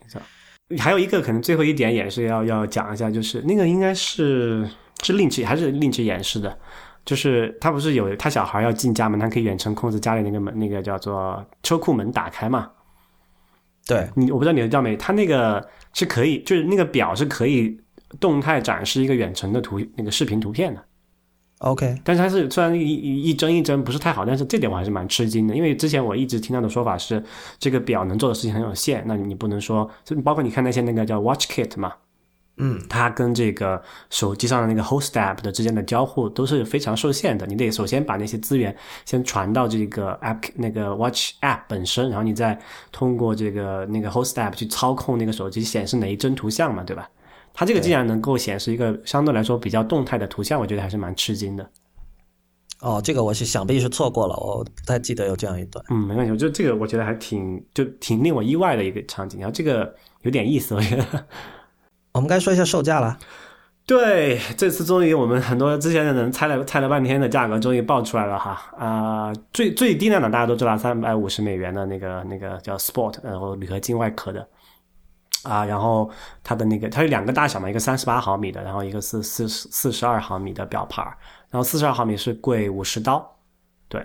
[0.78, 4.67] 还有一个可能最后一点也是要要讲一下，就是那个应该是
[5.03, 6.57] 是令其还是令其演示的，
[7.05, 12.69] 就是他不是有他小孩要进家门，他可以远程控制家里那个门，那个叫做车库门打开嘛？
[13.86, 14.95] 对你我不知道你知道没？
[14.95, 17.78] 他那个是可以，就是那个表是可以
[18.19, 20.84] 动态展示一个远程的图那个视频图片的。
[21.60, 27.24] OK，但是它是虽然一一帧一帧不是太好，但是这点我还是蛮吃惊的，因为之前我一直听到的说法是
[27.58, 31.93] 这个表能做的事情很有限，那你不能说，就包括你看那些那个叫 Watch Kit 嘛，
[32.58, 38.76] 嗯，它跟这个手机上的那个 Host App 的之间的交互都是非常受限的，你得首先把那些资源
[39.06, 42.60] 先传到这个 App 那个 Watch App 本身，然后你再
[42.91, 47.10] 通过这个那个 Host App 去操控那个手机显示哪一帧图像嘛，对吧？
[47.54, 51.70] 它这个竟然能够显示一个相对来说比较动态的图像，我觉得还是蛮吃惊的。
[52.82, 55.86] 哦，这个我是想必是错过了，我不太记得有这样一段。
[55.89, 61.06] 嗯，没关系，我觉得这个我觉得还挺就挺令我意外的一个场景，然后这个有点意思，我觉得。
[62.12, 63.18] 我们该说一下售价了。
[63.86, 69.34] 对，这次终于我们很多之前的人猜了猜了半天的价格终于爆出来了哈啊！
[69.51, 74.47] 最最低量的大家都知道，三百五十美元的那个那个叫 Sport，然后铝合金外壳的。
[75.44, 76.10] 啊，然后
[76.44, 81.06] 它的那个它有两个大小嘛，一个三十八毫米的，然后一个是四十四十二毫米的表盘
[81.50, 83.24] 然后四十二毫米是贵五十刀，
[83.88, 84.04] 对，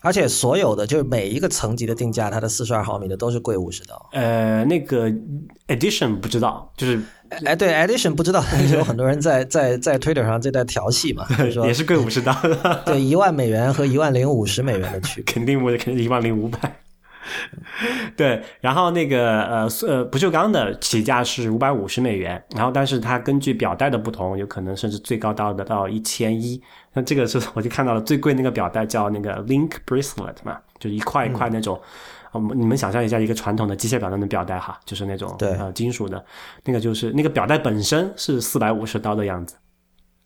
[0.00, 4.08] 而且所有的就是每一个层级的定价，它的四十二毫米的都是贵五十刀。
[4.12, 5.08] 呃，那个
[5.68, 7.00] edition 不知道，就是
[7.44, 8.42] 哎，对 edition 不知道，
[8.74, 12.34] 有很多人在在在 Twitter 上在调戏嘛，就是说也是贵五十刀，
[12.84, 16.74] 对，一万美元和一万零五十美元的区别， 肯定不是肯定一万零五百。
[18.16, 26.60] 对，然后那个呃呃不锈钢的起价是五百五十美元，然后但是它根据表带的不同，有可能甚至最高到的到一千一。
[26.92, 31.80] 那这个是 我就看到了最贵那个表带叫那个 Link Bracelet 嘛，就一块一块那种，
[32.34, 36.24] 嗯，你们想象一下一个传统的机械表带的表带哈，就是那种对呃金属的，
[36.64, 39.56] 那个就是那个表带本身是四百五十刀的样子。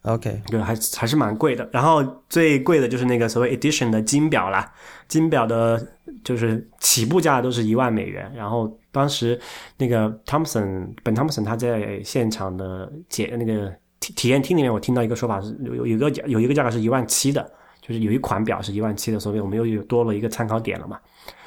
[0.02, 1.66] OK，对，还还是蛮贵的。
[1.72, 4.70] 然后最贵的就是那个所谓 edition 的金表啦，
[5.08, 5.82] 金表的
[6.24, 8.32] 就是起步价都是一万美元。
[8.34, 9.38] 然后当时
[9.76, 17.48] 那个 Thompson 本 Thompson 他在现场的解那个体体验厅里面，我听到一个说法是有有一个有一个价格是一万七的，
[17.80, 20.98] 就是有一款表是一万七的，所以我们又有多了一个参考点了嘛。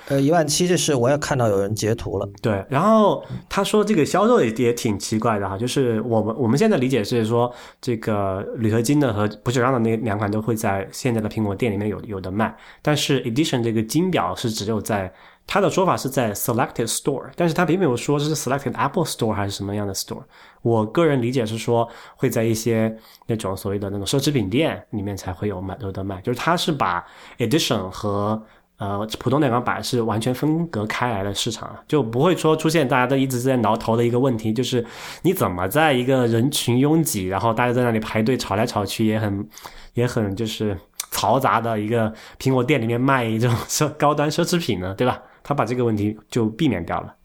[0.09, 2.29] 呃，一万七这是我也看到有人截图了。
[2.41, 15.13] 对，然后他说这个销售也也挺奇怪的哈，就是我们我们现在理解是说，这个铝合金的和不锈钢的那两款都会在现在的苹果店里面有有的卖，但是 Edition 这个金表是只有在
[15.45, 20.23] 他的说法是在 Selected Store，但是他并没有说是 Selected Apple Store 还是什么样的 Store。
[20.61, 21.87] 我个人理解是说
[22.17, 22.93] 会在一些
[23.27, 27.05] 那种所谓的那种奢侈品店里面才会有卖有的卖，就是他是把
[27.37, 28.41] Edition 和
[28.77, 34.85] 呃，普通两钢板是完全分隔开来的市场啊，就不会说出现大家都一直在挠头的一个问题，就是
[35.23, 39.49] 你怎么在一个人群拥挤，然后大家在那里排队吵来吵去，也很
[39.95, 40.77] 也很就是
[41.11, 45.19] 嘈杂的一个苹果店里面卖一种 奢高端奢侈品呢，对吧？
[45.41, 47.15] 他把这个问题就避免掉了。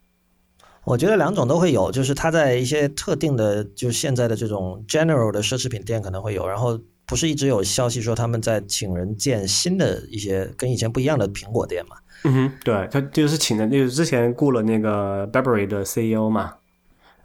[0.84, 6.80] 我觉得两种都会有，就是他在一些特定的，就是现在的这种 general 的奢侈品店可能会有，然后。
[7.12, 11.96] 不是一直有消息说他们在请人建新的一些跟以前不一样的苹果店嘛？
[12.24, 16.54] 嗯哼，对他就是请的，就是之前雇了那个 Burberry 的 CEO 嘛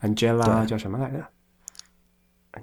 [0.01, 1.23] ，Angela 叫什么来着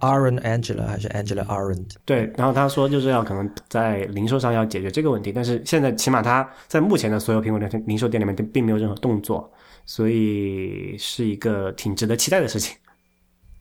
[0.01, 1.87] ？Aaron Angela 还是 Angela Aaron？
[2.05, 9.51] 对，然后他说就是要可能在零售上要解决这个问题，但是现在起码他在目前的所有苹果店零售店里面并没有任何动作，
[9.87, 12.77] 所以是一个挺值得期待的事情。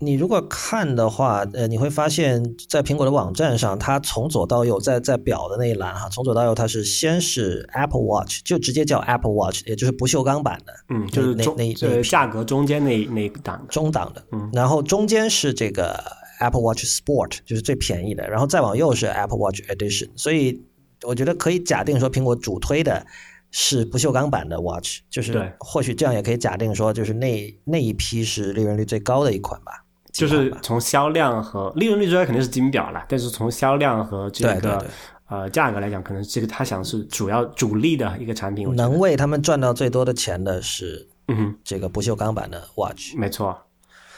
[0.03, 15.99] 你如果看的话，呃，你会发现在苹果的网站上，它从左到右，在在表的那一栏哈，从左到右，它是先是 Apple Watch，就直接叫 Apple Watch，也就是不锈钢版的，嗯，就是那那那价格中间那那档中档的，嗯，然后中间是这个
[16.39, 20.61] Apple Watch Sport，就是最便宜的，然后再往右是 Apple Watch Edition，所以
[21.03, 23.05] 我觉得可以假定说苹果主推的
[23.51, 29.82] 是不锈钢版的 Watch，就是或许这样也可以假定说，就是那那一批是利润率最高的一款吧。
[30.13, 34.85] 就是从销量和利润率之外肯定是金表了，但是从销量和这个
[35.27, 38.73] 呃价格来讲，可能这个他想是主要主力的一个产品。
[38.75, 43.15] 能为他们赚到最多的钱的是，嗯，这个不锈钢版的 watch。
[43.17, 43.57] 没错，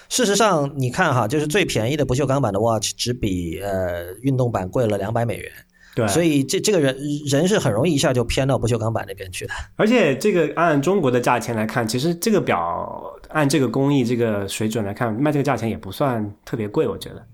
[0.09, 5.49] 事实上你看哈，就是最便宜的不锈钢版的 watch 只比呃运动版贵了两百美元，
[5.95, 6.95] 对，所以这这个人
[7.31, 9.53] 人是很容易一下就偏到不锈钢板那边去的。
[9.77, 17.25] 而且这个按中国的价钱来看，其实这个表按这个工艺、这个水准来看，卖这个价钱也不算特别贵，我觉得。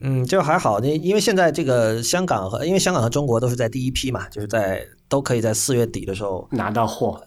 [0.00, 7.20] 嗯，就还好，因因为现在这个香港和因为香港和中国都是在第一批嘛，就是在都可以在四月底的时候拿到货，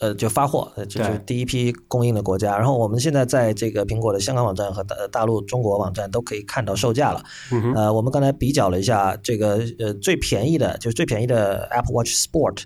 [0.00, 2.56] 呃，就发货，就是第一批供应的国家。
[2.56, 7.22] 然后我们现在在这个苹果的香港网站和大大陆中国网站都可以看到售价了。
[7.74, 12.64] 呃，我们刚才比较了一下，这个呃最便宜的就是最便宜的 Apple Watch Sport。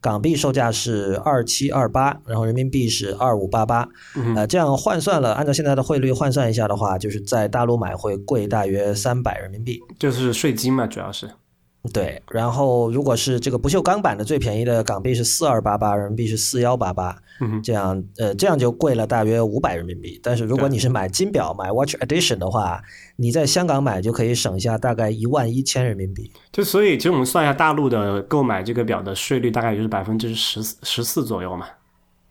[0.00, 3.88] 港币售价是二七二八，然后人民币是二五八八，
[4.34, 11.30] 呃，这样换算了，按照现在的汇率换算一下的话，就是在大陆买会贵大约三百人民币，就是税金嘛，主要是。
[11.92, 17.16] 对，然后如果是这个不锈钢版的最便宜的港币是四二八八，人民币是四幺八八，
[17.64, 20.20] 这样呃这样就贵了大约五百人民币。
[20.22, 22.80] 但是如果你是买金表买 Watch Edition 的话，
[23.16, 26.30] 你在香港买就可以省下大概一万一千人民币。
[26.52, 31.66] 就所以其实我们算一下大陆的购买这个表的税率大概就是百分之十十四左右嘛。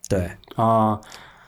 [0.07, 0.97] 对啊，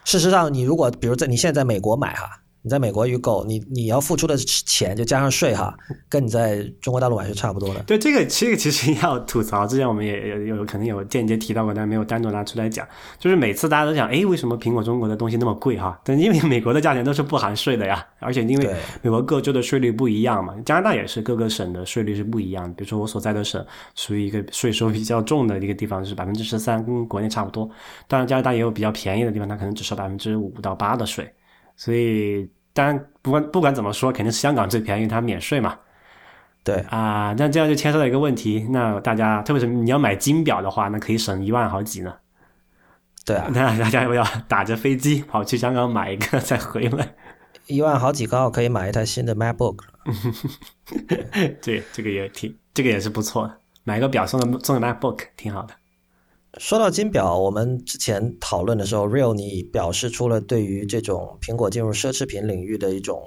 [0.03, 2.29] 事实上你如果比如在你现在在美国买哈。
[2.63, 7.83] 你在美国预购，你你要付出的钱就加上税哈，跟你在中国大陆还是差不多的。
[7.83, 9.67] 对这个，这个其实要吐槽。
[9.67, 12.87] 之前我们也有有可能有间接提到过，但没有单独拿出来讲。
[13.19, 15.99] 就是每次大家都讲，哎，为什么苹果中国的东西那么贵哈？
[16.05, 22.73] 但因为美国的价钱都是不含税的呀，而且因为美国各州的税率不一样嘛，加拿大也是各个省的税率是不一样。
[22.75, 23.61] 比如说我所在的省
[23.93, 27.69] 属于一个税收比较重的一个地方，是百分之十三，跟国内差不多。
[28.07, 31.29] 当然加拿大也有比较便宜的地方，它可能只收百分之五到八的税。
[31.75, 35.77] 所以，当然，不管不管怎么说，肯定是香港最便宜，因为它免税嘛。
[36.63, 42.13] 对啊，那这样就牵涉到一个问题，那大家，特别是你要买金表的话，那可以省一万好几呢。
[43.25, 47.15] 对啊，那大家要不要打着飞机跑去香港买一个再回来？
[47.67, 49.79] 一万好几刚好可以买一台新的 MacBook。
[51.61, 55.73] 对，这个也挺，这个也是不错的，买个表送个送个 MacBook 挺好的。
[56.59, 63.21] 说到金表，我们之前讨论的时候，Real 你表示出了对于这种苹果进入奢侈品领域的一种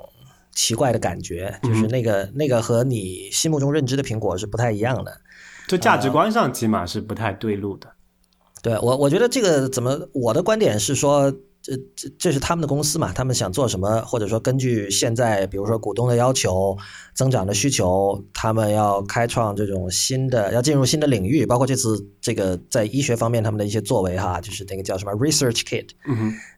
[0.55, 5.21] 奇怪的感觉，就是那个那个和你心目中认知的苹果是不太一样的，
[5.67, 7.93] 就价值观上起码是不太对路的。
[8.63, 11.33] 对我，我觉得这个怎么，我的观点是说。
[11.67, 13.13] 这这这是他们的公司嘛？
[13.13, 16.79] 他们想做什么，或者说根据现在比如说股东的要求、
[17.13, 21.45] 增长的需求，他们要开创这种新的，要进入新的领域。
[21.45, 25.89] 包括这次这个在医学方面他们的一些作为哈，就是那个叫什么 Research Kit，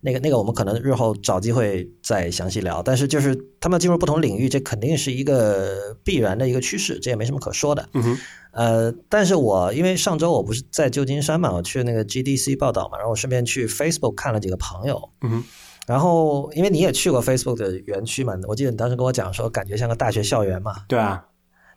[0.02, 2.82] 那个那个我们可能日后找机会再详细聊。
[2.82, 7.88] 但是就是他们进入不同领域，这肯定是一个必然的一个趋势，这也没什么可说的。
[8.58, 15.44] 呃，但是我因为上周我不是在旧金山嘛，我去那个 GDC 报道嘛，然后我顺便去 Facebook 看了几个朋友，嗯，
[15.86, 21.24] 然后因为你也去过 Facebook 的园区嘛，我记得你当时跟我讲说，感觉像个大学校园嘛，对啊，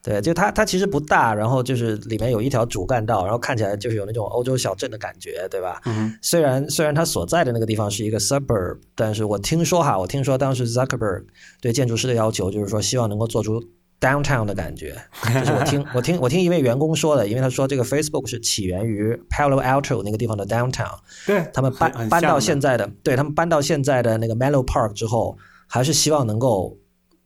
[0.01, 5.79] 对，就它它其实不大，然后就是里面有一条主干道，然后看起来就是有那种欧洲小镇的感觉，对吧？
[5.85, 11.25] 嗯，虽然虽然它所在的那个地方是一个 suburb，但是我听说哈，我听说当时 Zuckerberg
[11.61, 13.63] 对建筑师的要求就是说，希望能够做出。
[14.01, 20.97] Downtown 的感觉，就是我听 我听我听一位员工说的，因为他说这个 Facebook 是起源于 Palo Alto 那个地方的 Downtown，
[21.27, 25.37] 对他们搬搬到现在的，对他们搬到现在的那个 Mellow Park 之后，
[25.67, 26.75] 还是希望能够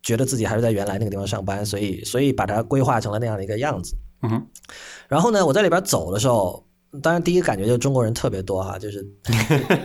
[0.04, 3.96] 觉得自己还是在原来那个地方上班，所以所以把它规划成了那样的一个样子。
[4.22, 4.46] 嗯，
[5.08, 6.64] 然后呢，我在里边走的时候。
[7.02, 9.06] 当然，第一个感觉就是中国人特别多哈，就是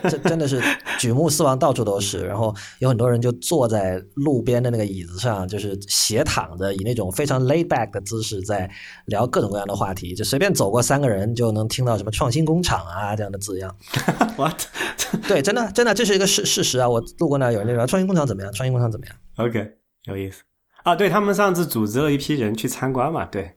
[0.09, 0.63] 这真的是
[0.99, 2.25] 举目四望，到处都是。
[2.25, 8.71] 然后有很多人就坐在路边的那个椅子上，就是斜躺着，以那种非常 laid back 的姿势在
[9.07, 10.15] 聊各种各样的话题。
[10.15, 13.75] 就随便走过三个人，就能听到什么创新工厂啊这样的字样。
[14.39, 14.63] What？
[15.27, 16.89] 对，真的真的这是一个事事实啊！
[16.89, 18.53] 我路过那有人就说创新工厂怎么样？
[18.53, 19.73] 创新工厂怎么样？OK，
[20.05, 20.43] 有意思
[20.85, 20.95] 啊！
[20.95, 23.25] 对他们上次组织了一批人去参观嘛？
[23.25, 23.57] 对。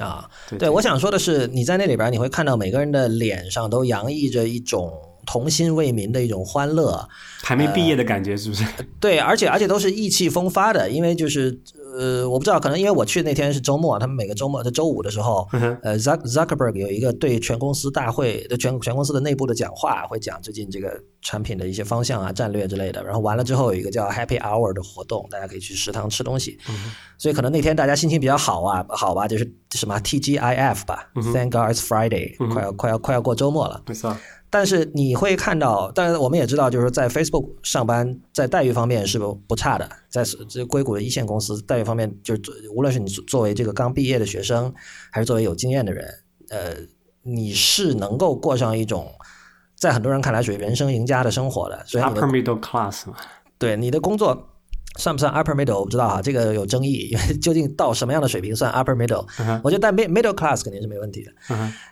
[0.00, 4.92] 啊，对，我想说的是，你在那里边你会看到每个人的脸上都洋溢着一种
[5.26, 7.08] 童心未泯的一种欢乐，
[7.42, 8.64] 还没毕业的感觉，是不是？
[8.98, 11.60] 对，而且而且都是意气风发的，因为就是。
[11.96, 15.48] 呃，我不知道，可能因为我去那天是周末，他们每个周末的周五的时候，
[15.82, 23.02] 呃，Zuck Zuckerberg 有一个对全公司大会的全全公司的内部的讲话，会讲最近这个产品的一些方向啊、战略之类的。
[23.04, 26.58] 然后完了之后有一个叫 Happy Hour 的活动，大家可以去食堂吃东西。
[27.16, 33.82] 所以可能那天大家心情比较好啊，好吧，就是什么 TGIF 吧，Thank God it's Friday，快要快要快要过周末了。
[33.86, 34.16] 没错。
[34.54, 42.40] 但是你会看到，但是我们也知道，就是在 Facebook 上班，在待遇方面是不不差的，在这硅谷的一线公司待遇方面，就是
[42.72, 44.72] 无论是你作为这个刚毕业的学生，
[45.10, 46.08] 还是作为有经验的人，
[46.50, 46.76] 呃，
[47.22, 49.12] 你是能够过上一种
[49.74, 51.82] 在很多人看来属于人生赢家的生活的。
[51.84, 53.16] 所以 upper middle class 嘛。
[53.58, 54.53] 对，你的工作
[54.96, 59.26] 算不算 upper middle 我不知道哈，这个有争议，因为 究竟到什么样的水平算 upper middle？、
[59.62, 61.32] 我觉得但 mid middle class 肯定是没问题的。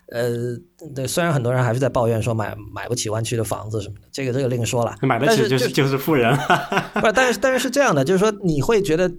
[0.06, 0.56] 呃，
[0.94, 4.94] 对，虽然很多人还是在抱怨说买买不起湾区的房子什么的，这个这个另说了。
[5.02, 6.36] 买得起就是就是富人。
[6.94, 9.10] 不是，但是但是是这样的，就是说你会觉得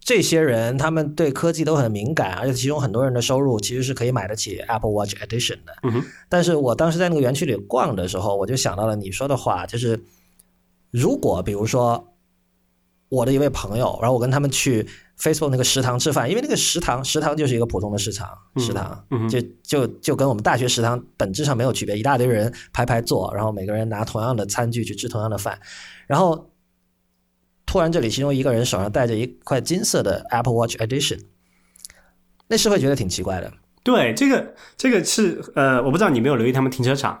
[0.00, 5.72] 这些人他们对科技都很敏感，而且其中很多人的收入其实是可以买得起 Apple Watch Edition 的。
[6.28, 10.00] 但是我当时在那个园区里逛的时候，我就想到了你说的话，就是
[10.90, 12.12] 如果比如说
[13.08, 14.86] 我的一位朋友，然后我跟他们去
[15.18, 19.28] Facebook 那个食堂吃饭，因为那个食堂食堂就是一个普通的市场食堂，嗯哼。
[19.28, 25.58] 就就就跟我们大学食堂本质上没有区别，一大堆人排排坐，然后每个人拿同样的餐具去吃同样的饭，
[26.06, 26.50] 然后
[27.64, 31.20] 突然这里其中一个人手上戴着一块金色的 Apple Watch Edition，
[32.48, 33.52] 那是会觉得挺奇怪的。
[33.82, 37.20] 对，这个这个是呃，我不知道你没有留意他们停车场，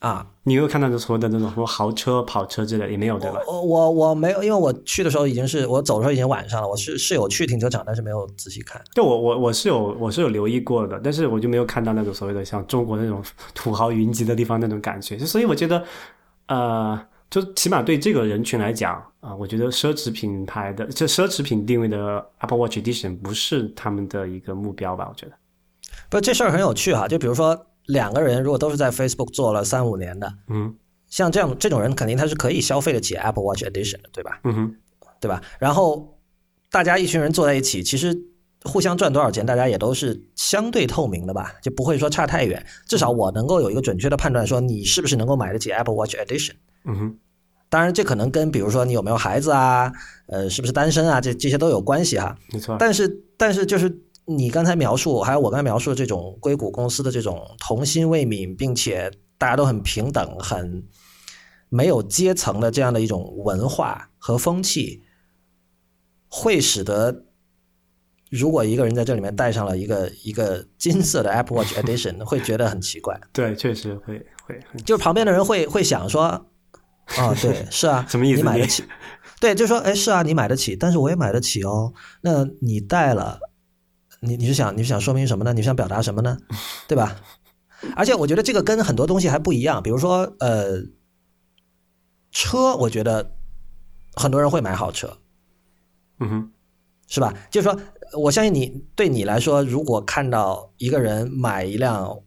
[0.00, 0.26] 啊。
[0.44, 3.38] 你有看到所有的那种什么豪车、跑车之类，也没有对吧？
[3.46, 8.82] 我我我没有，因为我去的时候已经是我走的时候已经晚上了，我是是有去停车场，但是没有仔细看。
[8.94, 13.22] 对我我我是有我是有留意过的，但是我就没有看到那种所谓的像中国那种
[13.54, 15.84] 土豪云集的地方那种感觉，就所以我觉得，
[16.46, 16.98] 呃，
[17.28, 25.06] 就起码对这个人群来讲啊、我觉得奢侈品牌的这奢侈品定位的 Apple Watch Edition 不是他们的一个目标吧？
[25.10, 25.32] 我觉得，
[26.08, 27.06] 不，这事儿很有趣哈。
[27.08, 30.74] 就比如说两个人如果都是在 Facebook 做了三五年的，嗯
[31.08, 34.40] 像这样这种人肯定他是可以消费得起 Apple Watch Edition 的，对吧？
[34.44, 34.74] 嗯哼，
[35.18, 35.42] 对吧？
[35.58, 36.18] 然后
[36.70, 38.14] 大家一群人坐在一起，其实
[38.64, 42.62] 互相赚多少钱，大家也都是相对透明的吧，就不会说差太远。
[42.86, 46.52] 至少我能够有一个准确的判断，说你是不是能够买得起 Apple Watch Edition。
[46.84, 47.16] 嗯哼，
[47.70, 49.90] 当然，这可能跟比如说你有没有孩子啊，
[50.26, 52.36] 呃，是不是单身啊，这这些都有关系哈。
[52.52, 53.88] 没错，但是，但是就是
[54.28, 60.86] 你刚才描述，还有我刚才描述的这种硅谷公司的这种童心未泯，并且大家都很平等、很
[61.70, 65.02] 没有阶层的这样的一种文化和风气，
[66.28, 67.24] 会使得
[68.30, 73.18] 如果一个人在这里面戴上了一个一个金色的 Apple Watch Edition， 会觉得很奇怪。
[73.32, 76.24] 对，确实会会就是旁边的人会会想说，
[77.16, 78.84] 哦，对，是啊， 什么意思你你买得起？
[79.40, 81.94] 对，就说，哎，是啊，你买得起，但是我也买得起哦。
[82.20, 83.38] 那你戴了，
[84.20, 85.52] 你你是想你是想说明什么呢？
[85.52, 86.36] 你是想表达什么呢？
[86.88, 87.20] 对吧？
[87.94, 90.82] 而且我觉得这个跟很多东西还不一样，比如说，呃，
[92.32, 93.36] 车，我觉得
[94.14, 95.18] 很多人会买好车，
[96.18, 96.50] 嗯哼，
[97.06, 97.32] 是吧？
[97.50, 97.80] 就是说，
[98.18, 102.18] 我相信你对你来说，如果看到一个人买一辆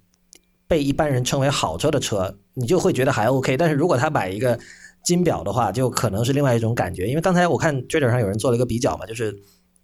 [0.68, 3.58] 被一般人称为好车的车，你就会觉得还 OK。
[3.58, 4.58] 但是如果他买一个
[5.04, 7.08] 金表的话，就可能是另外一种感觉。
[7.08, 9.38] 因为刚才我看 Twitter 上有人做了一个比较嘛，就是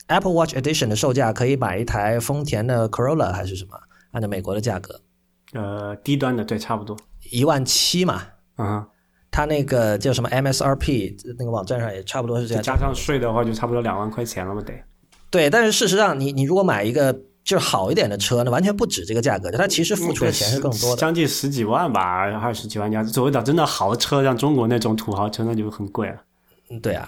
[0.08, 3.78] Apple Watch Edition 的售价可以买一台丰田的 Corolla 还是什么，
[4.12, 5.00] 按照美国的价格
[5.54, 6.98] 呃，低端的对，差不多，
[7.32, 8.22] 一万七嘛。
[8.58, 8.88] 嗯哼，
[9.32, 12.64] 它那个叫什么 MSRP 那个网站上也差不多是这样。
[12.64, 14.74] 加上税的话，就差不多两万块钱了嘛，得。
[15.30, 17.14] 对，但是事实上你，你如果买一个
[17.44, 20.98] 就是好一点的车，那完全不止这个价格，就它其实付出的钱是更多的。
[21.00, 23.04] 将近十几万吧，二十几万加。
[23.04, 26.16] 所谓的真的豪车，像中国那种土豪车，那就很贵了。
[26.70, 27.08] 嗯对啊，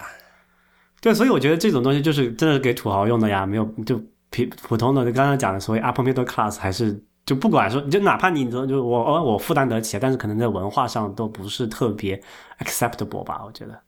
[1.00, 3.96] 对，所以我觉得这种东西就是真的是给土豪用的呀，没有就
[4.30, 12.20] 普普通的，就刚刚讲的所谓 upper middle class，还是就不管说，就哪怕你就我哦我负担得起，但是可能在文化上都不是特别
[12.58, 13.80] acceptable 吧，我觉得。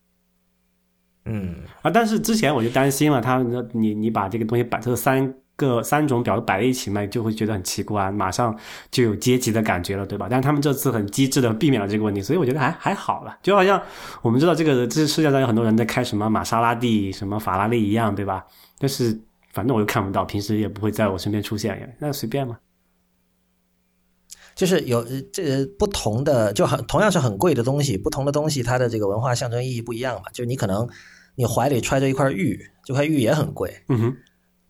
[1.24, 8.56] 嗯，啊，但是之前我就担心了，他你你把这个东西摆这三个三种表都摆在一起卖，就会觉得很奇怪，马上
[8.90, 10.26] 就有阶级的感觉了，对吧？
[10.28, 13.80] 但是他们这次很机智的避免了这个问题，所以我觉得还还好了，就好像
[14.22, 18.44] 我们知道这个这世界上有很多人在开什么玛莎拉蒂、什么法拉利一样，对吧？
[18.78, 19.18] 但是
[19.52, 22.58] 反正我又看不到，平时也不会在我身边出现，那随便嘛。
[24.54, 30.24] 就是有呃这不同的，就很同样是很贵的东西，不同的东西它的这个文化象征意义不一样嘛。
[30.30, 30.86] 就你可能
[31.36, 34.16] 你怀里揣着一块玉，这块玉也很贵，嗯哼，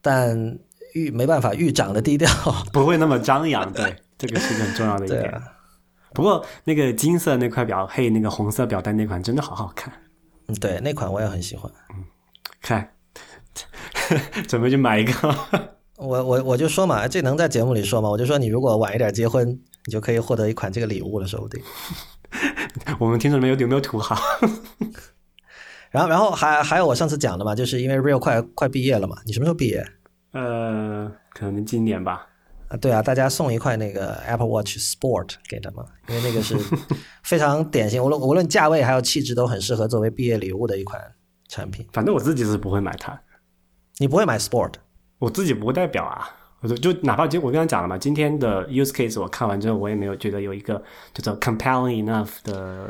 [0.01, 0.59] 但
[0.95, 2.29] 玉没办法，玉长得低调。
[2.73, 5.23] 不会那么张扬，对， 这个是很重要的一点。
[5.31, 5.43] 啊，
[6.13, 9.93] 不过那个金色那块表配那个红色表带那款真的好好看。
[10.49, 11.71] 嗯，对，那款我也很喜欢。
[11.95, 12.05] 嗯
[12.61, 12.93] 看，
[14.47, 15.13] 准备去买一个。
[15.97, 18.09] 我我我就说嘛，这能在节目里说吗？
[18.09, 19.49] 我就说你如果晚一点结婚，
[19.85, 21.61] 你就可以获得一款这个礼物了，说不定。
[23.01, 24.17] 我们听众里面有有没有土豪？
[25.91, 29.85] 然后然后还还有我上次讲的嘛，就是因为 Real 快快毕业了嘛，你什么时候毕业？
[30.33, 32.27] 呃，可能今年吧。
[32.69, 36.57] 啊，对啊，大家送一块那个 Apple Watch Sport 给他嘛，因为那个是
[37.23, 41.01] 非常典型，无论 无论价位还有气质都很适合作为毕业礼物的一款
[41.49, 41.87] 产品。
[41.93, 43.21] 反正我自己是不会买它，
[43.99, 44.75] 你不会买 Sport？
[45.19, 46.37] 我自己不代表啊。
[46.63, 50.81] 我就就哪怕就我刚刚讲了嘛，今天的 use case 我看完之后，我也没有觉得有一个
[51.13, 52.89] 叫做 compelling enough 的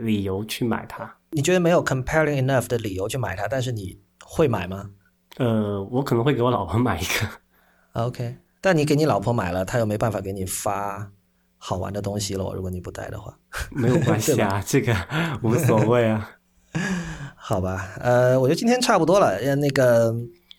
[0.00, 1.10] 理由去买它。
[1.30, 4.90] 你觉得没有 compelling enough 的理由去买它，但是你会买吗
[5.38, 7.28] 呃，我可能会给我老婆买一个。
[8.04, 11.10] ？OK，但你给你老婆买了，她又没办法给你发
[11.56, 12.52] 好玩的东西了。
[12.54, 13.36] 如果你不带的话，
[13.70, 14.94] 没有关系啊，这个
[15.42, 16.30] 无所谓啊。
[17.34, 19.28] 好吧，呃，我觉得今天差不多了。
[19.36, 20.14] 呃，那个，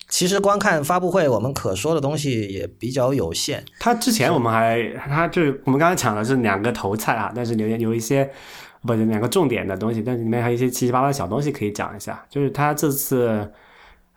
[0.08, 3.64] 其实光看发布会，我们可说的东西也比较有限。
[3.80, 8.28] 他之前我们还，他就是我们刚才讲的是两个头菜啊，但是有有一些
[8.82, 12.26] 不是两个重点的东西，但是里面还有一些七七八八的小东西可以讲一下。
[12.28, 13.50] 就是他这次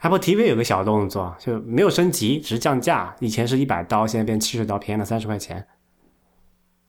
[0.02, 5.64] Apple TV 有个小动作，就没有升级，只是降价，以前是一百刀，现在变七十刀，便宜了三十块钱。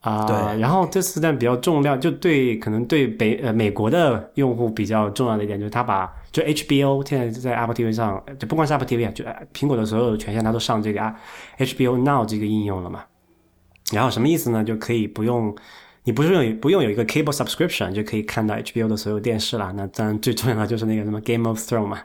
[0.00, 11.14] 啊、对然后这次但比较重量，就对可能对北呃美国的用户比较重要的一点，就是它把就 HBO 现在在 Apple TV 上，就不光是 Apple TV 啊，就呃苹果的所有的权限，它都上这个啊
[11.56, 13.04] HBO Now 这个应用了嘛。
[13.92, 14.62] 然后什么意思呢？
[14.62, 15.56] 就可以不用
[16.02, 19.72] 你不是用不用有一个 cable subscription 就可以看到 HBO 的所有电视了。
[19.74, 21.96] 那当然最重要的就是那个什么 Game of Thrones 嘛，《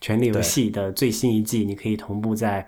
[0.00, 2.66] 权力游戏》的最新一季，你可以同步在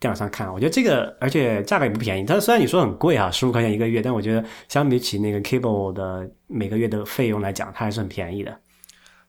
[0.00, 0.52] 电脑上看。
[0.52, 2.24] 我觉得这个，而且价格也不便宜。
[2.26, 8.56] 但是虽然你说很贵啊，十五块钱一个月，但我觉得相比起那个 cable 的每个月的费用来讲，它还是很便宜的。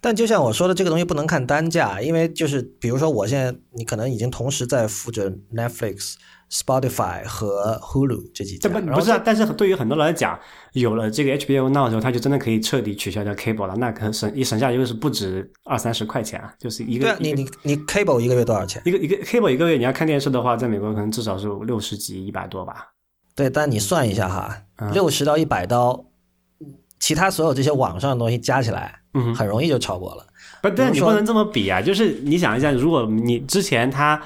[0.01, 6.15] 但就像我说的，这个东西不能看单价，因为就是比如说，我现在你可能已经同时在付着 Netflix、
[6.51, 10.39] Spotify 和 Hulu 这几家，这不不是啊，但是对于很多人来讲，
[10.73, 13.75] 有了这个 HBO Now 之后，他就真的可以彻底取消掉 cable 了。
[13.75, 18.81] 那可能省一省下就是不止二三十块钱啊，就是一个对啊，你你你 Cable 一个月多少钱？
[18.85, 22.87] 一个一个 cable 一个月你要看电视的话，在美国可能至少是六十几一百多吧。
[23.35, 26.03] 对，但你算一下哈，嗯六十到一百刀，
[26.99, 30.25] 其他所有这些网上的东西加起来，嗯很容易就超过了。
[30.61, 31.81] 不，但你不能这么比啊！
[31.81, 34.21] 就是你想一下，如果你之前它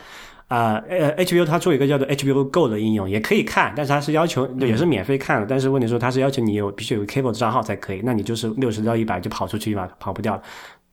[0.48, 10.42] 啊呃 HBO 它做一个叫做 HBO Go 的应用，也可以看，但是它是要求也是免费看的，但是问题说它是要求你有必须有个 cable 账号才可以，那你就是六十到一百就跑出去嘛，跑不掉了。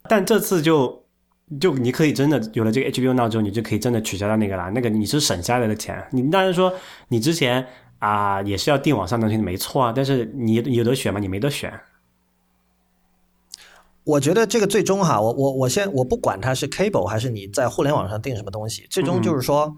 [0.09, 1.05] 但这次就
[1.60, 6.02] 就你可以真的有了这个 HBO Now 之后，你就可以真的取消掉那个啦，那个你是省下来的钱。
[6.12, 6.72] 你当然说
[7.09, 7.66] 你之前
[7.98, 11.20] 啊、也是要订网上的东西，没错啊，但是你有得选吗？
[11.20, 11.70] 你没得选。
[14.11, 19.77] 我觉得这个最终哈，我我我先我不管它是 Cable 还是你在互联网上订什么东西，最终就是说，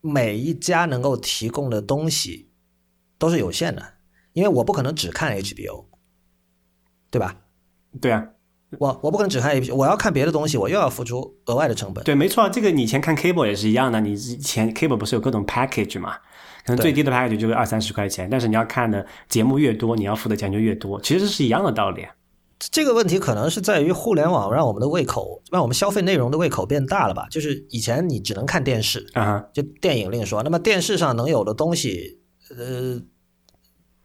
[0.00, 2.50] 每一家能够提供的东西
[3.18, 3.82] 都是有限的，
[4.32, 5.86] 因为我不可能只看 HBO，
[7.10, 7.36] 对吧？
[8.00, 8.28] 对啊，
[8.78, 12.04] 我我不可能只看 HBO，我要看别的东西，我又要付出额外的成本。
[12.04, 16.16] 对，没错，这个你以前看 cable 也是一样的，你以前 cable 不是有各种 package 嘛？
[16.66, 22.06] 可能最低的 package 就是二三十块钱，但是你要看的节目越多，你要付的钱就越多，其实是一样的道理。
[22.70, 27.26] 这个问题可能是在于互联网让我们的胃口，让我们消费内容的胃口变大了吧？
[27.30, 32.20] 就是以前你只能看电视，啊哈，就电影另说，那么电视上能有的东西，
[32.56, 33.00] 呃，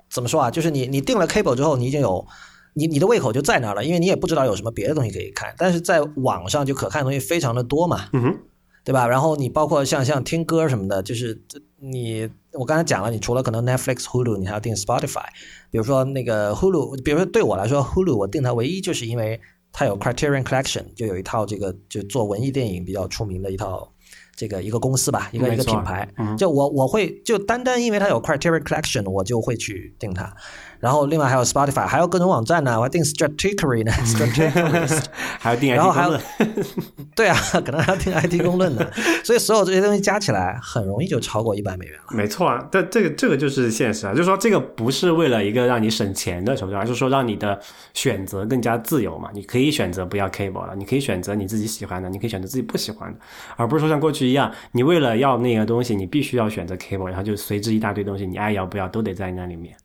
[0.09, 0.51] 怎么说啊？
[0.51, 2.25] 就是你你定了 cable 之后，你已经有
[2.73, 5.53] 你你的胃口就在那儿了，因为你也不知道有什么别的东西可以看。
[5.57, 8.39] 但是在网上就可看的东西非常的多嘛，嗯哼，
[8.89, 9.07] 对吧？
[9.07, 11.39] 然后你包括像像听歌什么的，就是
[11.77, 15.27] 你我刚才讲了，你除了可能 Netflix、Hulu，你还要订 Spotify。
[15.69, 19.39] 比如说那个 Hulu，比如说对我来说，Hulu 我订它唯一就是因为
[19.71, 23.93] 它有 Criterion Collection，就有一套这个就做文艺电影比较出名的一套
[24.35, 26.11] 这个一个公司吧，一个一个品牌。
[26.17, 30.35] 嗯就我我会就单单因为它有 Criterion Collection，我就会去订它。
[30.79, 35.05] 然后另外还有 Spotify，还有各种网站呢，我还订 Stratechery 呢，Stratechery
[35.39, 36.65] 还有定 IT 然后还有公论，
[37.15, 38.85] 对啊，可能还要听 IT 公论呢，
[39.23, 42.15] 所以所有这些东西加起来，很容易就超过一百美元了。
[42.15, 47.59] 没错啊，但这个这个就是现实啊，就是说这个不是为了一个让你省钱的手段，而是说让你的
[47.93, 49.29] 选择更加自由嘛。
[49.33, 53.19] 你可以选择不要 cable 了，你可以选择你自己喜欢的，你可以选择自己不喜欢的，
[53.57, 59.75] 而不是说像过去一样，你为了要那个东西，你必须要选择 cable，然后就随之一大堆东西，你爱要不要都得在那里面。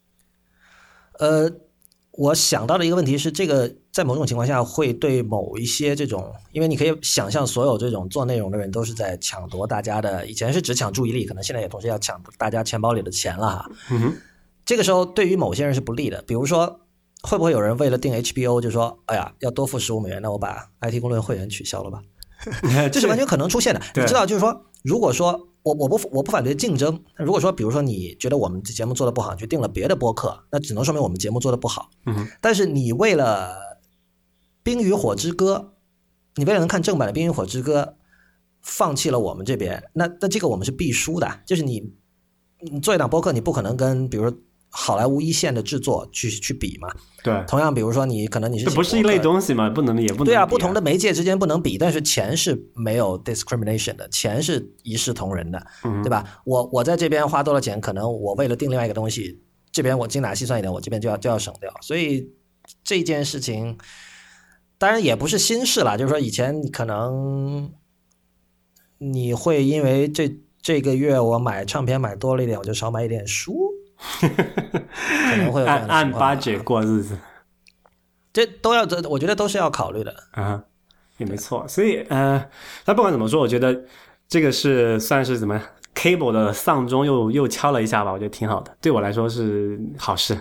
[1.25, 1.51] 呃，
[2.11, 13.71] 我想到的一个问题是，这个在某种情况下会对某一些这种，因为你可以想象，所有这种做内容的人都是在抢夺大家的，以前是只抢注意力，可能现在也同时要抢大家钱包里的钱了哈。
[13.91, 14.13] 嗯哼，
[14.67, 16.81] 这个时候对于某些人是不利的，比如说。
[17.27, 21.99] 会不会有人为了订 HBO 就说，哎呀，要多付十五美元，那我把 IT 公论会员取消了吧？
[22.93, 23.81] 这是完全可能出现的。
[23.95, 31.89] 你知道，就是说，如果说我我不我不反对竞争，如果说比如说你觉得我们这节目做的不好，你去订了别的播客，那只能说明我们节目做的不好。
[32.05, 33.49] 嗯，但是你为了
[34.62, 35.73] 《冰与火之歌》，
[36.36, 37.82] 你为了能看正版的《冰与火之歌》，
[38.61, 41.41] 放弃了我们这边，那那这个我们是必输的。
[41.47, 41.95] 就是你
[42.61, 44.39] 你做一档播客，你不可能跟比如说
[44.77, 46.89] 好莱坞一线的制作去去比嘛。
[47.23, 56.43] 对，同样，比如说你可能你是这不是一类东西嘛，不能也不能对啊，不同的媒介之间不能比，但是钱是没有 discrimination 的，钱是一视同仁的，嗯对吧？
[56.45, 59.41] 我我在这边花多了钱，可能我为了定另外一个东西，
[59.71, 62.29] 这边我精打细算一点，我这边就要就要省掉，所以
[62.83, 63.79] 这件事情，
[64.77, 67.73] 当然也不是新事了，就是说以前可能
[68.99, 70.31] 你会因为这
[70.61, 73.55] 这个月我买唱片买多了一点，我就少买一点书，
[74.20, 77.18] 可能会有按按的情况 budget 过日子
[78.32, 80.14] 这都要这，我觉得都是要考虑的。
[80.32, 80.64] 啊，
[81.18, 81.66] 也没错。
[81.68, 82.48] 所以呃，
[82.85, 83.85] 但不管怎么说，我觉得
[84.28, 85.62] 这个是算是怎么
[85.94, 90.36] cable 的丧钟又又敲了一下吧，我觉得挺好的，对我来说是好事。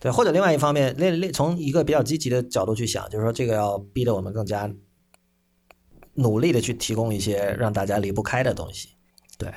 [0.00, 4.68] 对，或者另外一方面，另另从一个比较积极的角度去想，就是说这个要逼得我们更加
[6.14, 8.88] 努力的去提供一些让大家离不开的东西。
[9.38, 9.48] 对，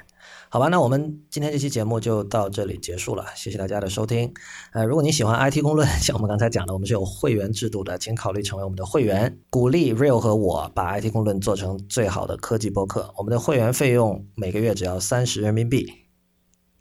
[0.56, 4.34] 好吧，那我们今天这期节目就到这里结束了，谢谢大家的收听。
[4.72, 13.14] 呃，如果你喜欢 IT 公论， 像我们刚才讲的，我们是有会员制度的，请考虑成为我们的会员，鼓励 Real 和我把 IT 公论做成最好的科技播客。
[13.18, 15.91] 我们的会员费用每个月只要三十人民币。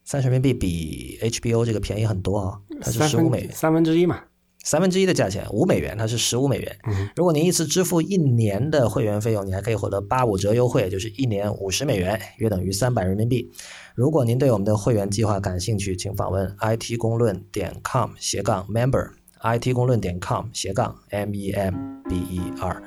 [0.04, 4.20] 三十人民币比 HBO 这个便宜很多啊、它是十五美元，三分之一嘛，
[4.64, 6.76] 三分之一的价钱，五美元，它是十五美元。
[6.88, 13.52] 嗯如果您一次支付一年的会员费用，你还可以获得八五折优惠，就是一年五十美元，约等于三百人民币。
[13.94, 21.74] 如果您对我们的会员计划感兴趣，请访问 it 公论点 com 斜杠 member，it 公论点 com 斜杠 m e m
[22.08, 22.82] b e r。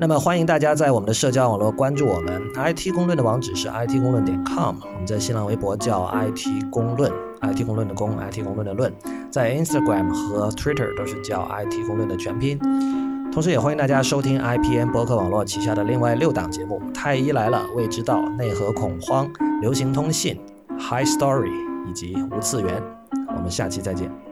[0.00, 7.12] 那么欢迎大家在我们的社交网络关注我们，IT 公论的网址是 it 公论点 com，我们在新浪微博叫 IT 公论
[7.42, 8.92] ，IT 公论的公，IT 公论的论，
[9.30, 12.58] 在 Instagram 和 Twitter 都是叫 IT 公论的全拼。
[13.30, 20.40] 同时也欢迎大家收听 IPN 博客网络旗下的另外六档节目：太医来了、未知道、内核恐慌、流行通信、
[20.78, 21.52] High Story
[21.88, 22.82] 以及无次元。
[23.36, 24.27] 我们下期再见。